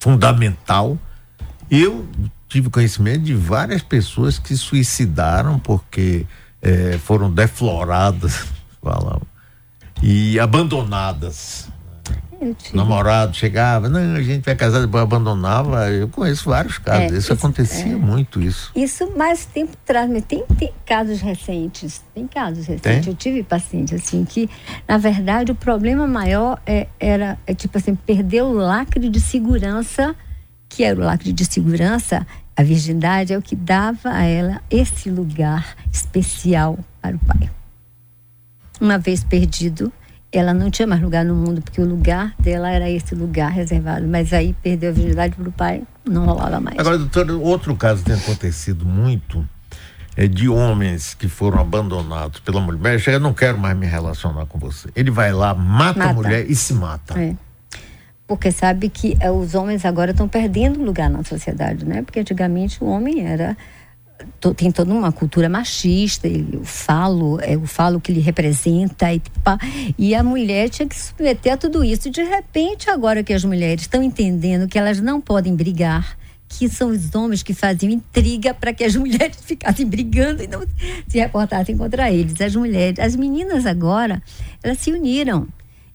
[0.00, 0.98] fundamental,
[1.70, 2.08] eu
[2.48, 6.26] tive conhecimento de várias pessoas que suicidaram porque
[6.60, 8.46] eh, foram defloradas,
[8.82, 9.22] falam,
[10.02, 11.68] e abandonadas
[12.72, 15.90] namorado chegava, não, a gente vai casar, depois abandonava.
[15.90, 17.96] Eu conheço vários casos, é, isso, isso, acontecia é.
[17.96, 18.72] muito isso.
[18.74, 23.04] Isso mais tempo atrás, mas tem, tem, casos recentes, tem casos recentes.
[23.04, 23.12] Tem?
[23.12, 24.48] Eu tive pacientes assim que,
[24.88, 30.14] na verdade, o problema maior é, era, é, tipo assim, perder o lacre de segurança,
[30.68, 32.26] que era o lacre de segurança,
[32.56, 37.50] a virgindade é o que dava a ela esse lugar especial para o pai.
[38.80, 39.92] Uma vez perdido,
[40.32, 44.06] ela não tinha mais lugar no mundo, porque o lugar dela era esse lugar reservado.
[44.06, 46.78] Mas aí perdeu a virgindade para o pai, não rolava mais.
[46.78, 49.46] Agora, doutor, outro caso tem acontecido muito
[50.16, 53.02] é de homens que foram abandonados pela mulher.
[53.06, 54.88] Eu não quero mais me relacionar com você.
[54.94, 56.10] Ele vai lá, mata, mata.
[56.10, 57.18] a mulher e se mata.
[57.18, 57.34] É.
[58.26, 62.02] Porque sabe que é, os homens agora estão perdendo lugar na sociedade, né?
[62.02, 63.56] Porque antigamente o homem era
[64.56, 69.22] tem toda uma cultura machista, o falo, é o que ele representa, e,
[69.98, 72.10] e a mulher tinha que submeter a tudo isso.
[72.10, 76.16] De repente, agora que as mulheres estão entendendo que elas não podem brigar,
[76.48, 80.62] que são os homens que faziam intriga para que as mulheres ficassem brigando e não
[81.08, 82.40] se reportassem contra eles.
[82.40, 84.22] As mulheres, as meninas agora,
[84.62, 85.46] elas se uniram.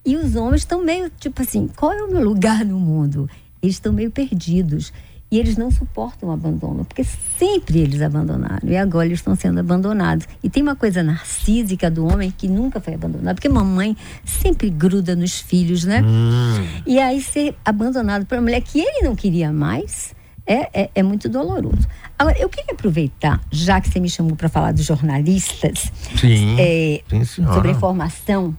[0.06, 3.30] E os homens estão meio, tipo assim, qual é o meu lugar no mundo?
[3.62, 4.94] Eles estão meio perdidos.
[5.32, 8.60] E eles não suportam o abandono, porque sempre eles abandonaram.
[8.64, 10.28] E agora eles estão sendo abandonados.
[10.44, 15.16] E tem uma coisa narcísica do homem que nunca foi abandonado, porque mamãe sempre gruda
[15.16, 16.02] nos filhos, né?
[16.04, 16.66] Hum.
[16.86, 20.14] E aí ser abandonado por uma mulher que ele não queria mais
[20.46, 21.88] é, é, é muito doloroso.
[22.18, 27.02] Agora, eu queria aproveitar, já que você me chamou para falar dos jornalistas, Sim, é,
[27.10, 28.56] sim, sobre informação,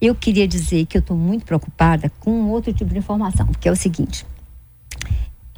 [0.00, 3.72] eu queria dizer que eu estou muito preocupada com outro tipo de informação, que é
[3.72, 4.26] o seguinte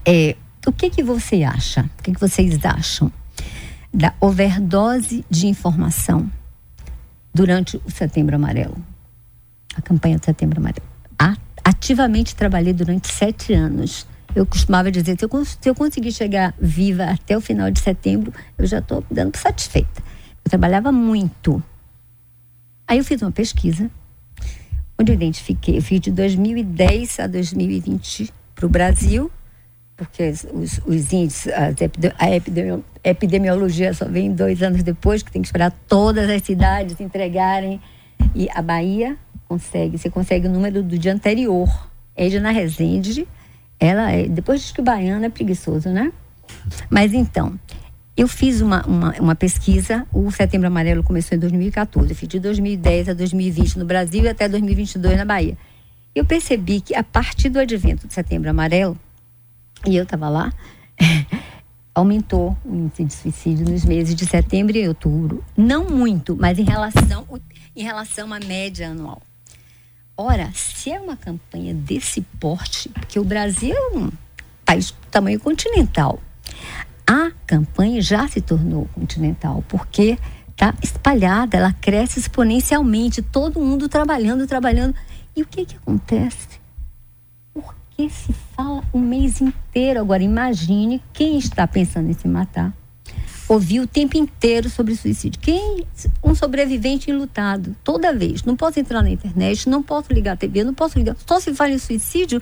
[0.09, 1.83] é, o que, que você acha?
[1.99, 3.13] O que, que vocês acham
[3.93, 6.31] da overdose de informação
[7.33, 8.77] durante o Setembro Amarelo,
[9.75, 10.89] a campanha do Setembro Amarelo.
[11.69, 14.07] Ativamente trabalhei durante sete anos.
[14.35, 18.33] Eu costumava dizer, se eu, se eu conseguir chegar viva até o final de setembro,
[18.57, 20.03] eu já estou dando satisfeita.
[20.45, 21.63] Eu trabalhava muito.
[22.87, 23.91] Aí eu fiz uma pesquisa,
[24.99, 29.31] onde eu identifiquei, eu fiz de 2010 a 2020 para o Brasil,
[29.99, 31.53] porque os, os índices,
[32.17, 37.81] a epidemiologia só vem dois anos depois, que tem que esperar todas as cidades entregarem.
[38.33, 39.17] E a Bahia
[39.49, 41.69] consegue, você consegue o número do dia anterior.
[42.17, 43.27] Edna Rezende,
[43.81, 46.13] ela é, depois diz que o baiano é preguiçoso, né?
[46.89, 47.59] Mas então,
[48.17, 52.39] eu fiz uma, uma, uma, pesquisa, o Setembro Amarelo começou em 2014, eu fiz de
[52.39, 55.59] 2010 a 2020 no Brasil e até 2022 na Bahia.
[56.15, 58.97] Eu percebi que a partir do advento do Setembro Amarelo,
[59.87, 60.53] e eu estava lá,
[61.95, 65.45] aumentou o índice de suicídio nos meses de setembro e outubro.
[65.57, 67.27] Não muito, mas em relação,
[67.75, 69.23] em relação à média anual.
[70.17, 74.11] Ora, se é uma campanha desse porte, porque o Brasil é um
[74.65, 76.21] país tamanho continental,
[77.07, 80.19] a campanha já se tornou continental, porque
[80.51, 84.95] está espalhada, ela cresce exponencialmente, todo mundo trabalhando, trabalhando.
[85.35, 86.58] E o que que acontece?
[87.99, 89.99] Que se fala um mês inteiro.
[89.99, 92.73] Agora, imagine quem está pensando em se matar.
[93.49, 95.41] Ouviu o tempo inteiro sobre suicídio.
[95.41, 95.85] Quem?
[96.23, 98.45] Um sobrevivente enlutado, toda vez.
[98.45, 101.17] Não posso entrar na internet, não posso ligar a TV, não posso ligar.
[101.27, 102.41] Só se fala em suicídio.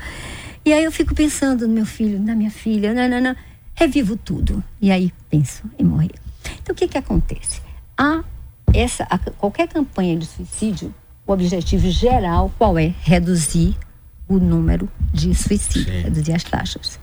[0.62, 3.34] E aí eu fico pensando no meu filho, na minha filha, não,
[3.74, 4.62] revivo tudo.
[4.82, 6.10] E aí penso em morrer.
[6.60, 7.62] Então o que que acontece?
[7.96, 8.22] A,
[8.74, 10.94] essa, a, qualquer campanha de suicídio,
[11.26, 12.92] o objetivo geral qual é?
[13.00, 13.76] Reduzir
[14.28, 16.02] o número de suicídios, Sim.
[16.02, 16.98] reduzir as taxas.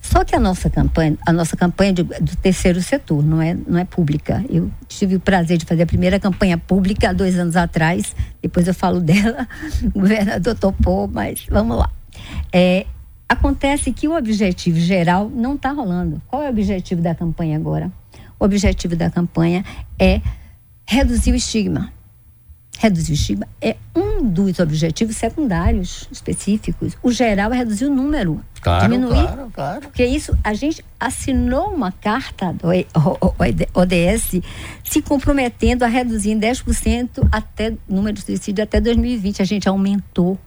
[0.00, 3.78] Só que a nossa campanha, a nossa campanha de, do terceiro setor não é, não
[3.78, 4.42] é pública.
[4.48, 8.16] Eu tive o prazer de fazer a primeira campanha pública há dois anos atrás.
[8.40, 9.46] Depois eu falo dela.
[9.94, 11.90] O governador topou, mas vamos lá.
[12.52, 12.86] É,
[13.28, 16.22] acontece que o objetivo geral não está rolando.
[16.28, 17.92] Qual é o objetivo da campanha agora?
[18.40, 19.62] O objetivo da campanha
[19.98, 20.22] é
[20.86, 21.92] reduzir o estigma
[22.78, 26.96] reduzir o estigma é um dos objetivos secundários específicos.
[27.02, 28.40] O geral é reduzir o número.
[28.60, 29.22] Claro, diminuir.
[29.22, 29.80] Claro, claro.
[29.82, 32.68] Porque isso, a gente assinou uma carta do
[33.74, 34.40] ODS
[34.84, 39.42] se comprometendo a reduzir em 10% até o número de suicídio até 2020.
[39.42, 40.38] A gente aumentou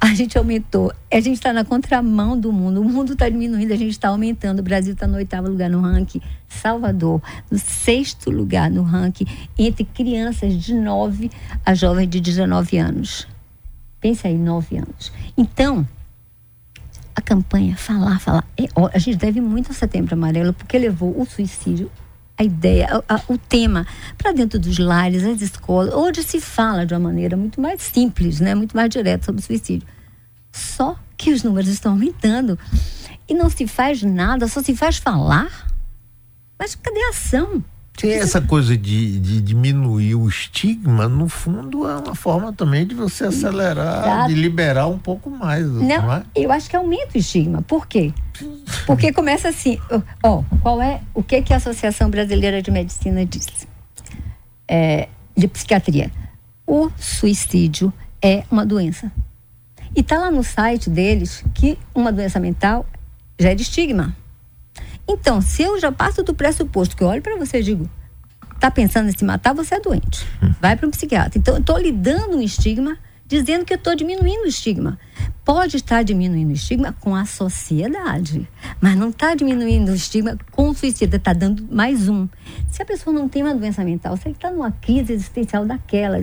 [0.00, 0.92] a gente aumentou.
[1.12, 2.80] A gente está na contramão do mundo.
[2.80, 4.60] O mundo está diminuindo, a gente está aumentando.
[4.60, 6.20] O Brasil está no oitavo lugar no ranking.
[6.48, 9.26] Salvador, no sexto lugar no ranking,
[9.58, 11.30] entre crianças de 9
[11.64, 13.26] a jovens de 19 anos.
[14.00, 15.12] Pense aí, 9 anos.
[15.36, 15.86] Então,
[17.14, 18.44] a campanha Falar, Falar.
[18.56, 21.90] É, a gente deve muito ao Setembro Amarelo, porque levou o suicídio
[22.36, 23.86] a ideia, a, a, o tema
[24.18, 28.40] para dentro dos lares, as escolas, onde se fala de uma maneira muito mais simples,
[28.40, 29.86] né, muito mais direta sobre o suicídio.
[30.52, 32.58] Só que os números estão aumentando
[33.28, 35.68] e não se faz nada, só se faz falar.
[36.58, 37.64] Mas cadê a ação?
[37.96, 42.94] Tem essa coisa de, de, diminuir o estigma, no fundo, é uma forma também de
[42.94, 44.28] você acelerar, Exato.
[44.28, 45.64] de liberar um pouco mais.
[45.64, 46.24] Não, não é?
[46.34, 47.62] eu acho que aumenta o estigma.
[47.62, 48.12] Por quê?
[48.84, 49.78] Porque começa assim,
[50.22, 53.46] ó, qual é o que que a Associação Brasileira de Medicina diz?
[54.66, 56.10] É, de psiquiatria.
[56.66, 59.12] O suicídio é uma doença.
[59.94, 62.84] E tá lá no site deles que uma doença mental
[63.38, 64.16] já é de estigma.
[65.08, 67.88] Então, se eu já passo do pressuposto que eu olho para você e digo,
[68.58, 70.26] tá pensando em se matar, você é doente.
[70.60, 71.38] Vai para um psiquiatra.
[71.38, 74.98] Então, eu estou lidando um estigma dizendo que eu estou diminuindo o estigma.
[75.44, 78.48] Pode estar diminuindo o estigma com a sociedade,
[78.80, 82.28] mas não está diminuindo o estigma com o suicida, está dando mais um.
[82.70, 86.18] Se a pessoa não tem uma doença mental, se ele está numa crise existencial daquela,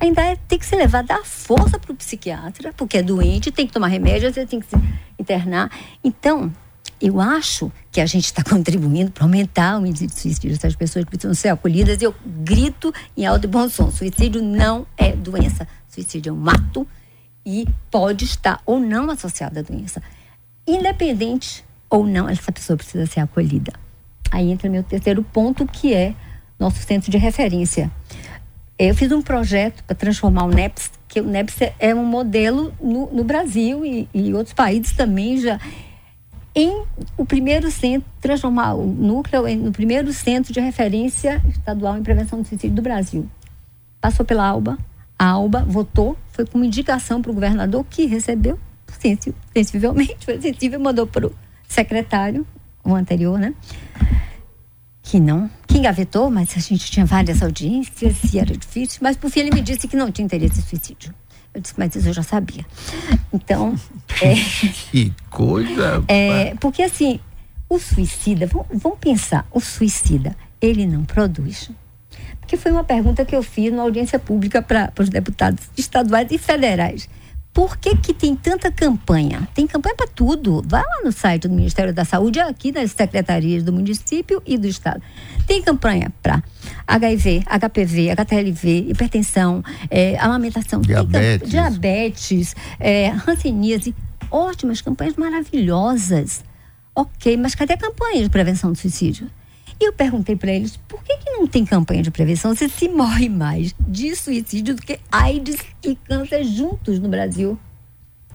[0.00, 3.66] ainda é, tem que ser levado à força para o psiquiatra, porque é doente, tem
[3.66, 4.76] que tomar remédio, você tem que se
[5.18, 5.70] internar.
[6.02, 6.50] Então,
[7.02, 11.04] eu acho que a gente está contribuindo para aumentar o índice de suicídio dessas pessoas
[11.04, 12.00] que precisam ser acolhidas.
[12.00, 15.66] Eu grito em alto e bom som: suicídio não é doença.
[15.88, 16.86] Suicídio é um mato
[17.44, 20.00] e pode estar ou não associado à doença.
[20.64, 23.72] Independente ou não, essa pessoa precisa ser acolhida.
[24.30, 26.14] Aí entra meu terceiro ponto, que é
[26.58, 27.90] nosso centro de referência.
[28.78, 33.12] Eu fiz um projeto para transformar o NEPS, que o NEPS é um modelo no,
[33.12, 35.60] no Brasil e, e outros países também já
[36.54, 36.84] em
[37.16, 42.40] o primeiro centro, transformar o núcleo em, no primeiro centro de referência estadual em prevenção
[42.40, 43.28] do suicídio do Brasil.
[44.00, 44.78] Passou pela ALBA,
[45.18, 48.58] a ALBA votou, foi com indicação para o governador que recebeu,
[49.54, 51.34] sensivelmente, foi sensível, mandou para o
[51.66, 52.46] secretário,
[52.84, 53.54] o anterior, né?
[55.02, 59.30] que não, que engavetou, mas a gente tinha várias audiências e era difícil, mas por
[59.30, 61.12] fim ele me disse que não tinha interesse em suicídio.
[61.54, 62.64] Eu disse, mas isso eu já sabia.
[63.32, 63.74] Então.
[64.20, 64.34] É,
[64.90, 66.02] que coisa!
[66.08, 67.20] É, porque assim,
[67.68, 71.70] o suicida, vamos, pensar, o suicida, ele não produz.
[72.40, 76.38] Porque foi uma pergunta que eu fiz na audiência pública para os deputados estaduais e
[76.38, 77.08] federais.
[77.52, 79.46] Por que, que tem tanta campanha?
[79.54, 80.64] Tem campanha para tudo.
[80.66, 84.66] Vai lá no site do Ministério da Saúde, aqui nas secretarias do município e do
[84.66, 85.02] estado.
[85.46, 86.42] Tem campanha para
[86.86, 93.94] HIV, HPV, HTLV, hipertensão, é, amamentação, diabetes, diabetes é, hanseníase.
[94.30, 96.42] Ótimas campanhas maravilhosas.
[96.94, 99.28] Ok, mas cadê a campanha de prevenção do suicídio?
[99.82, 102.88] E eu perguntei para eles por que, que não tem campanha de prevenção se se
[102.88, 107.58] morre mais de suicídio do que AIDS e câncer juntos no Brasil.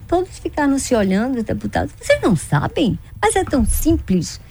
[0.09, 1.93] Todos ficaram se olhando, deputados.
[1.97, 2.99] Vocês não sabem?
[3.21, 4.41] Mas é tão simples.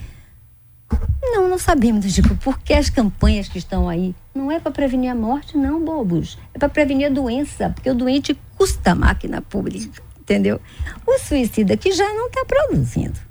[1.20, 5.14] Não, não sabemos, tipo, porque as campanhas que estão aí não é para prevenir a
[5.14, 6.38] morte, não, bobos.
[6.54, 10.58] É para prevenir a doença, porque o doente custa a máquina pública, entendeu?
[11.06, 13.26] O suicida que já não está produzindo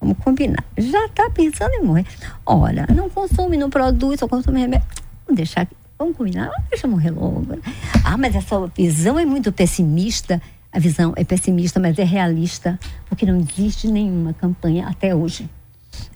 [0.00, 0.64] Vamos combinar.
[0.78, 2.06] Já está pensando em morrer.
[2.46, 4.86] Ora, não consome, não produz, só consome remédio.
[5.26, 5.68] Vamos deixar.
[5.98, 6.50] Vamos combinar?
[6.70, 7.58] Deixa morrer logo.
[8.02, 10.40] Ah, mas essa visão é muito pessimista.
[10.72, 12.78] A visão é pessimista, mas é realista,
[13.08, 15.50] porque não existe nenhuma campanha até hoje.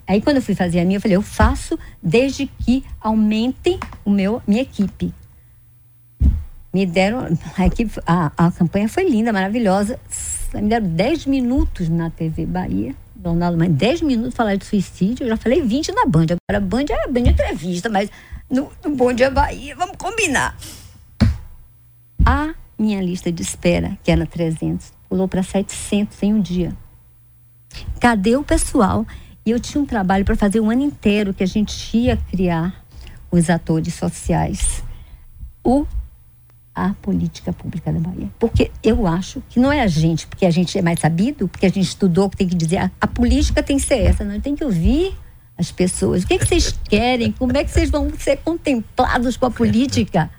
[0.06, 4.10] Aí quando eu fui fazer a minha, eu falei, eu faço desde que aumentem o
[4.10, 5.12] meu, minha equipe.
[6.72, 9.98] Me deram, a, equipe, a, a campanha foi linda, maravilhosa.
[10.54, 12.94] Me deram 10 minutos na TV Bahia
[13.24, 16.24] jornal, mas 10 minutos falar de suicídio, eu já falei 20 na Band.
[16.24, 18.10] Agora a Band é Band entrevista, mas
[18.50, 20.54] no, no Dia Bahia, vamos combinar.
[22.24, 26.76] A minha lista de espera, que era 300, pulou para 700 em um dia.
[27.98, 29.06] Cadê o pessoal?
[29.46, 32.84] E eu tinha um trabalho para fazer um ano inteiro que a gente ia criar
[33.30, 34.82] os atores sociais.
[35.62, 35.86] O
[36.74, 38.28] a política pública da Bahia.
[38.38, 41.66] Porque eu acho que não é a gente, porque a gente é mais sabido, porque
[41.66, 44.40] a gente estudou, que tem que dizer, a, a política tem que ser essa, não
[44.40, 45.14] tem que ouvir
[45.56, 46.24] as pessoas.
[46.24, 47.30] O que, é que vocês querem?
[47.32, 50.30] Como é que vocês vão ser contemplados com a política?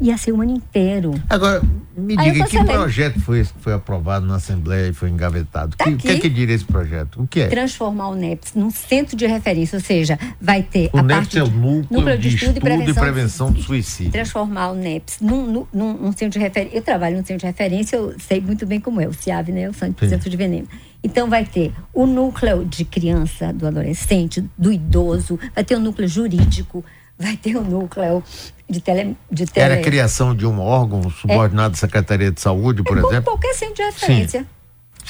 [0.00, 1.14] Ia ser um ano inteiro.
[1.28, 1.62] Agora,
[1.96, 5.76] me diga, que projeto foi esse que foi aprovado na Assembleia e foi engavetado?
[5.76, 7.22] Tá o que, que, é que diria esse projeto?
[7.22, 7.48] O que é?
[7.48, 11.38] Transformar o NEPS num centro de referência, ou seja, vai ter o a NEPS parte
[11.38, 14.12] é o núcleo, núcleo de, de estudo, e prevenção, e prevenção do suicídio.
[14.12, 16.76] Transformar o NEPS num, num, num, centro de referência.
[16.76, 19.68] Eu trabalho num centro de referência, eu sei muito bem como é, o CIAV, né?
[19.68, 20.68] O Centro de Veneno.
[21.02, 26.08] Então vai ter o núcleo de criança, do adolescente, do idoso, vai ter o núcleo
[26.08, 26.84] jurídico,
[27.18, 28.22] vai ter o núcleo
[28.68, 29.66] de tele, de tele...
[29.66, 33.24] Era a criação de um órgão subordinado é, à Secretaria de Saúde, por é, exemplo?
[33.24, 34.40] Qualquer centro de referência.
[34.40, 34.46] Sim.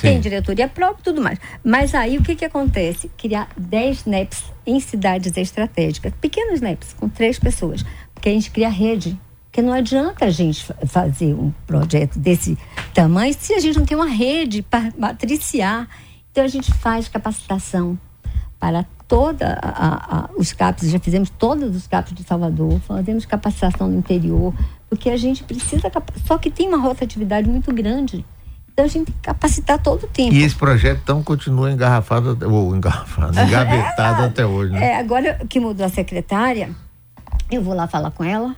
[0.00, 0.20] Tem Sim.
[0.20, 1.38] diretoria própria e tudo mais.
[1.64, 3.10] Mas aí o que, que acontece?
[3.16, 7.84] Criar 10 NEPs em cidades estratégicas, pequenos NEPs, com três pessoas.
[8.14, 9.18] Porque a gente cria rede.
[9.46, 12.56] Porque não adianta a gente fazer um projeto desse
[12.94, 15.88] tamanho se a gente não tem uma rede para matriciar.
[16.30, 17.98] Então a gente faz capacitação
[18.60, 23.88] para toda a, a, os CAPs, já fizemos todos os CAPs de Salvador, fazemos capacitação
[23.88, 24.54] no interior,
[24.88, 25.90] porque a gente precisa,
[26.26, 28.24] só que tem uma rotatividade muito grande.
[28.70, 30.32] Então a gente tem que capacitar todo o tempo.
[30.34, 34.92] E esse projeto então continua engarrafado, ou engarrafado, engavetado é, até hoje, né?
[34.92, 36.70] É, agora que mudou a secretária,
[37.50, 38.54] eu vou lá falar com ela.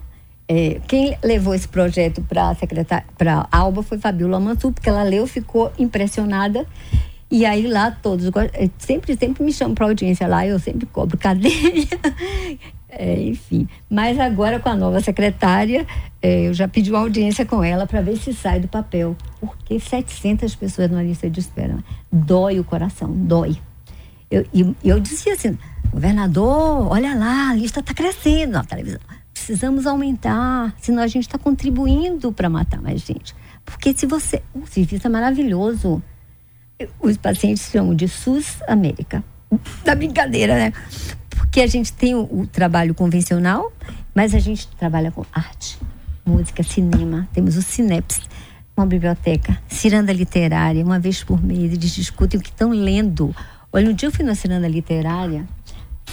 [0.46, 5.04] É, quem levou esse projeto para a secretária, para Alba foi Fabiola Mansur, porque ela
[5.04, 6.66] leu, ficou impressionada
[7.30, 11.16] e aí lá todos, eh, sempre, sempre me chamam para audiência lá, eu sempre cobro
[11.16, 11.86] cadeia.
[12.92, 15.86] É, enfim, mas agora com a nova secretária,
[16.20, 19.16] é, eu já pedi uma audiência com ela para ver se sai do papel.
[19.40, 21.78] Porque 700 pessoas na lista de espera.
[22.10, 23.56] Dói o coração, dói.
[24.28, 25.56] Eu, eu, eu dizia assim,
[25.92, 29.00] governador, olha lá, a lista está crescendo na televisão.
[29.32, 33.34] Precisamos aumentar, senão a gente está contribuindo para matar mais gente.
[33.64, 34.42] Porque se você.
[34.52, 36.02] O serviço é maravilhoso
[37.00, 39.24] os pacientes chamam de SUS América.
[39.84, 40.72] Da brincadeira, né?
[41.28, 43.72] Porque a gente tem o, o, trabalho convencional,
[44.14, 45.78] mas a gente trabalha com arte,
[46.24, 47.28] música, cinema.
[47.32, 48.20] Temos o Cineps,
[48.76, 51.72] uma biblioteca, ciranda literária, uma vez por mês.
[51.72, 53.34] Eles discutem o que estão lendo.
[53.72, 55.44] Olha, um dia eu fui na ciranda literária,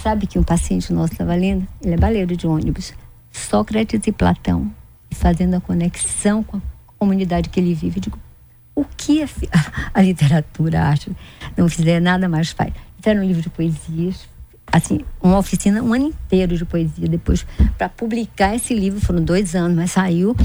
[0.01, 1.67] sabe que um paciente nosso estava lendo?
[1.83, 2.93] Ele é baleiro de ônibus.
[3.31, 4.71] Sócrates e Platão,
[5.11, 6.61] fazendo a conexão com a
[6.97, 7.97] comunidade que ele vive.
[7.97, 8.19] Eu digo,
[8.77, 9.27] o que a,
[9.91, 11.11] a literatura, a arte,
[11.57, 12.71] não fizer nada mais faz.
[12.97, 14.29] Fizeram um livro de poesias,
[14.71, 17.07] assim, uma oficina um ano inteiro de poesia.
[17.07, 17.43] Depois,
[17.75, 20.35] para publicar esse livro, foram dois anos, mas saiu,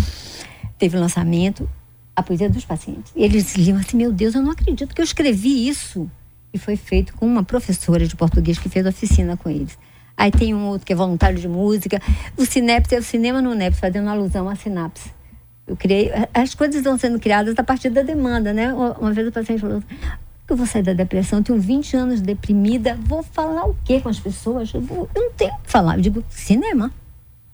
[0.78, 1.68] teve lançamento,
[2.16, 3.12] a poesia dos pacientes.
[3.14, 6.10] E eles liam assim: Meu Deus, eu não acredito que eu escrevi isso.
[6.54, 9.78] E foi feito com uma professora de português que fez oficina com eles.
[10.16, 12.00] Aí tem um outro que é voluntário de música.
[12.36, 15.10] O Sinapse é o cinema no NEPS, fazendo alusão à sinapse.
[15.66, 18.72] Eu criei, as coisas estão sendo criadas a partir da demanda, né?
[18.72, 19.82] Uma vez o paciente falou,
[20.48, 24.18] eu vou sair da depressão, tenho 20 anos deprimida, vou falar o quê com as
[24.18, 24.72] pessoas?
[24.74, 25.96] Eu, vou, eu não tenho o que falar.
[25.96, 26.90] Eu digo, cinema.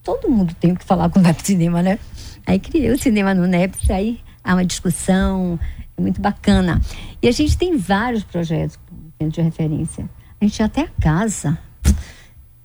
[0.03, 1.99] Todo mundo tem o que falar quando vai pro cinema, né?
[2.47, 5.61] Aí criei o cinema no NEPS, aí há uma discussão,
[5.97, 6.81] é muito bacana.
[7.23, 8.79] E a gente tem vários projetos
[9.21, 10.09] de referência.
[10.41, 11.93] A gente até a casa, que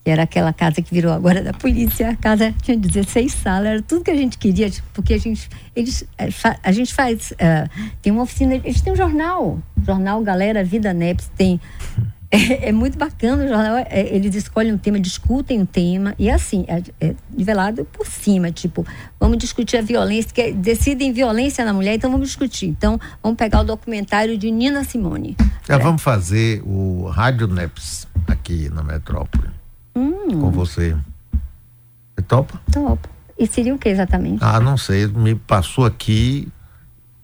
[0.05, 2.09] era aquela casa que virou agora da polícia.
[2.09, 5.49] A casa tinha 16 salas, era tudo que a gente queria, tipo, porque a gente,
[5.75, 6.29] eles, eh,
[6.61, 7.69] a gente faz, uh,
[8.01, 11.59] tem uma oficina, eles têm um jornal, jornal Galera Vida NEPS, tem
[12.33, 13.77] é, é, muito bacana o jornal.
[13.77, 18.51] É, eles escolhem um tema, discutem um tema, e assim, é, é, nivelado por cima.
[18.51, 18.83] Tipo,
[19.19, 22.65] vamos discutir a violência, que decidem violência na mulher, então vamos discutir.
[22.65, 25.37] Então, vamos pegar o documentário de Nina Simone.
[25.67, 29.62] Já vamos fazer o Rádio Neps aqui na metrópole.
[29.95, 30.39] Hum.
[30.41, 30.95] Com você.
[32.15, 32.59] Você topa?
[32.71, 33.09] Topa.
[33.37, 34.43] E seria o que exatamente?
[34.43, 35.07] Ah, não sei.
[35.07, 36.51] Me passou aqui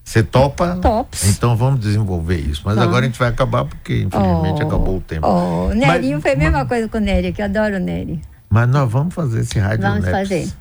[0.10, 0.80] você topa?
[0.82, 1.24] Tops.
[1.30, 2.64] Então vamos desenvolver isso.
[2.66, 5.28] Mas agora a gente vai acabar porque, infelizmente, oh, acabou o tempo.
[5.28, 7.80] Oh, Nerinho mas, foi a mesma mas, coisa com o Nery, que eu adoro o
[7.80, 8.20] Nery.
[8.50, 10.12] Mas nós vamos fazer esse rádio Vamos Neps.
[10.12, 10.52] fazer.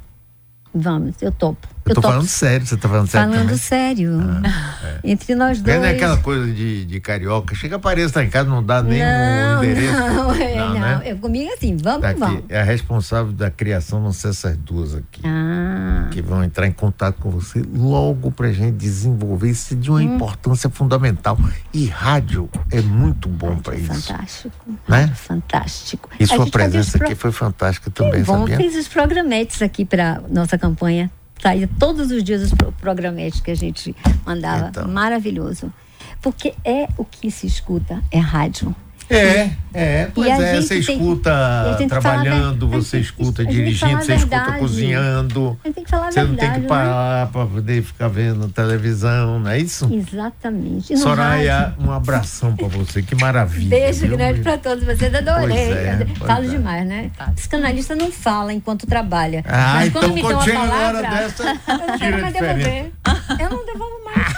[0.74, 1.66] Vamos, eu topo.
[1.89, 2.09] Eu, tô topo.
[2.09, 3.59] falando sério, você tá falando sério Falando também?
[3.59, 4.20] sério.
[4.45, 4.99] Ah, é.
[5.11, 5.76] Entre nós dois.
[5.76, 7.55] Não é aquela coisa de, de carioca.
[7.55, 9.99] Chega, apareça lá em casa, não dá nem não, um endereço.
[10.18, 10.80] Não, é, não, não.
[10.80, 11.03] Né?
[11.05, 12.45] Eu, comigo é assim, vamos, tá vamos.
[12.49, 15.22] É a responsável da criação, vão ser essas duas aqui.
[15.24, 16.09] Ah.
[16.11, 20.14] Que vão entrar em contato com você logo pra gente desenvolver isso de uma hum.
[20.16, 21.39] importância fundamental.
[21.72, 24.03] E rádio é muito bom para isso.
[24.03, 24.57] Fantástico.
[24.86, 25.09] Né?
[25.14, 26.11] Fantástico.
[26.18, 28.57] E sua presença aqui foi fantástica também, bom, sabia?
[28.57, 31.11] Fiz os programetes aqui para nossa campanha
[31.41, 34.68] saía todos os dias os programetes que a gente mandava.
[34.68, 34.89] Então.
[34.89, 35.72] Maravilhoso.
[36.20, 38.74] Porque é o que se escuta, é rádio.
[39.11, 45.59] É, é, pois é, você escuta trabalhando, você escuta dirigindo, você escuta cozinhando.
[45.62, 47.32] Tem que falar você não tem que parar né?
[47.32, 49.88] para poder ficar vendo televisão, não é isso?
[49.92, 50.96] Exatamente.
[50.96, 53.70] Soraya, um abração para você, que maravilha.
[53.70, 54.16] Beijo viu?
[54.16, 55.56] grande para todos vocês, adorei.
[55.56, 56.48] É, Falo é.
[56.48, 57.11] demais, né?
[57.16, 57.26] Tá.
[57.34, 59.42] Psicanalista não fala enquanto trabalha.
[59.48, 62.92] Ah, Mas então quando me dão a palavra, dessa, eu não quero mais devolver.
[63.40, 64.34] Eu não devolvo mais.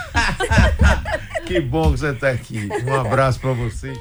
[1.47, 2.69] que bom que você está aqui.
[2.87, 3.93] Um abraço para você.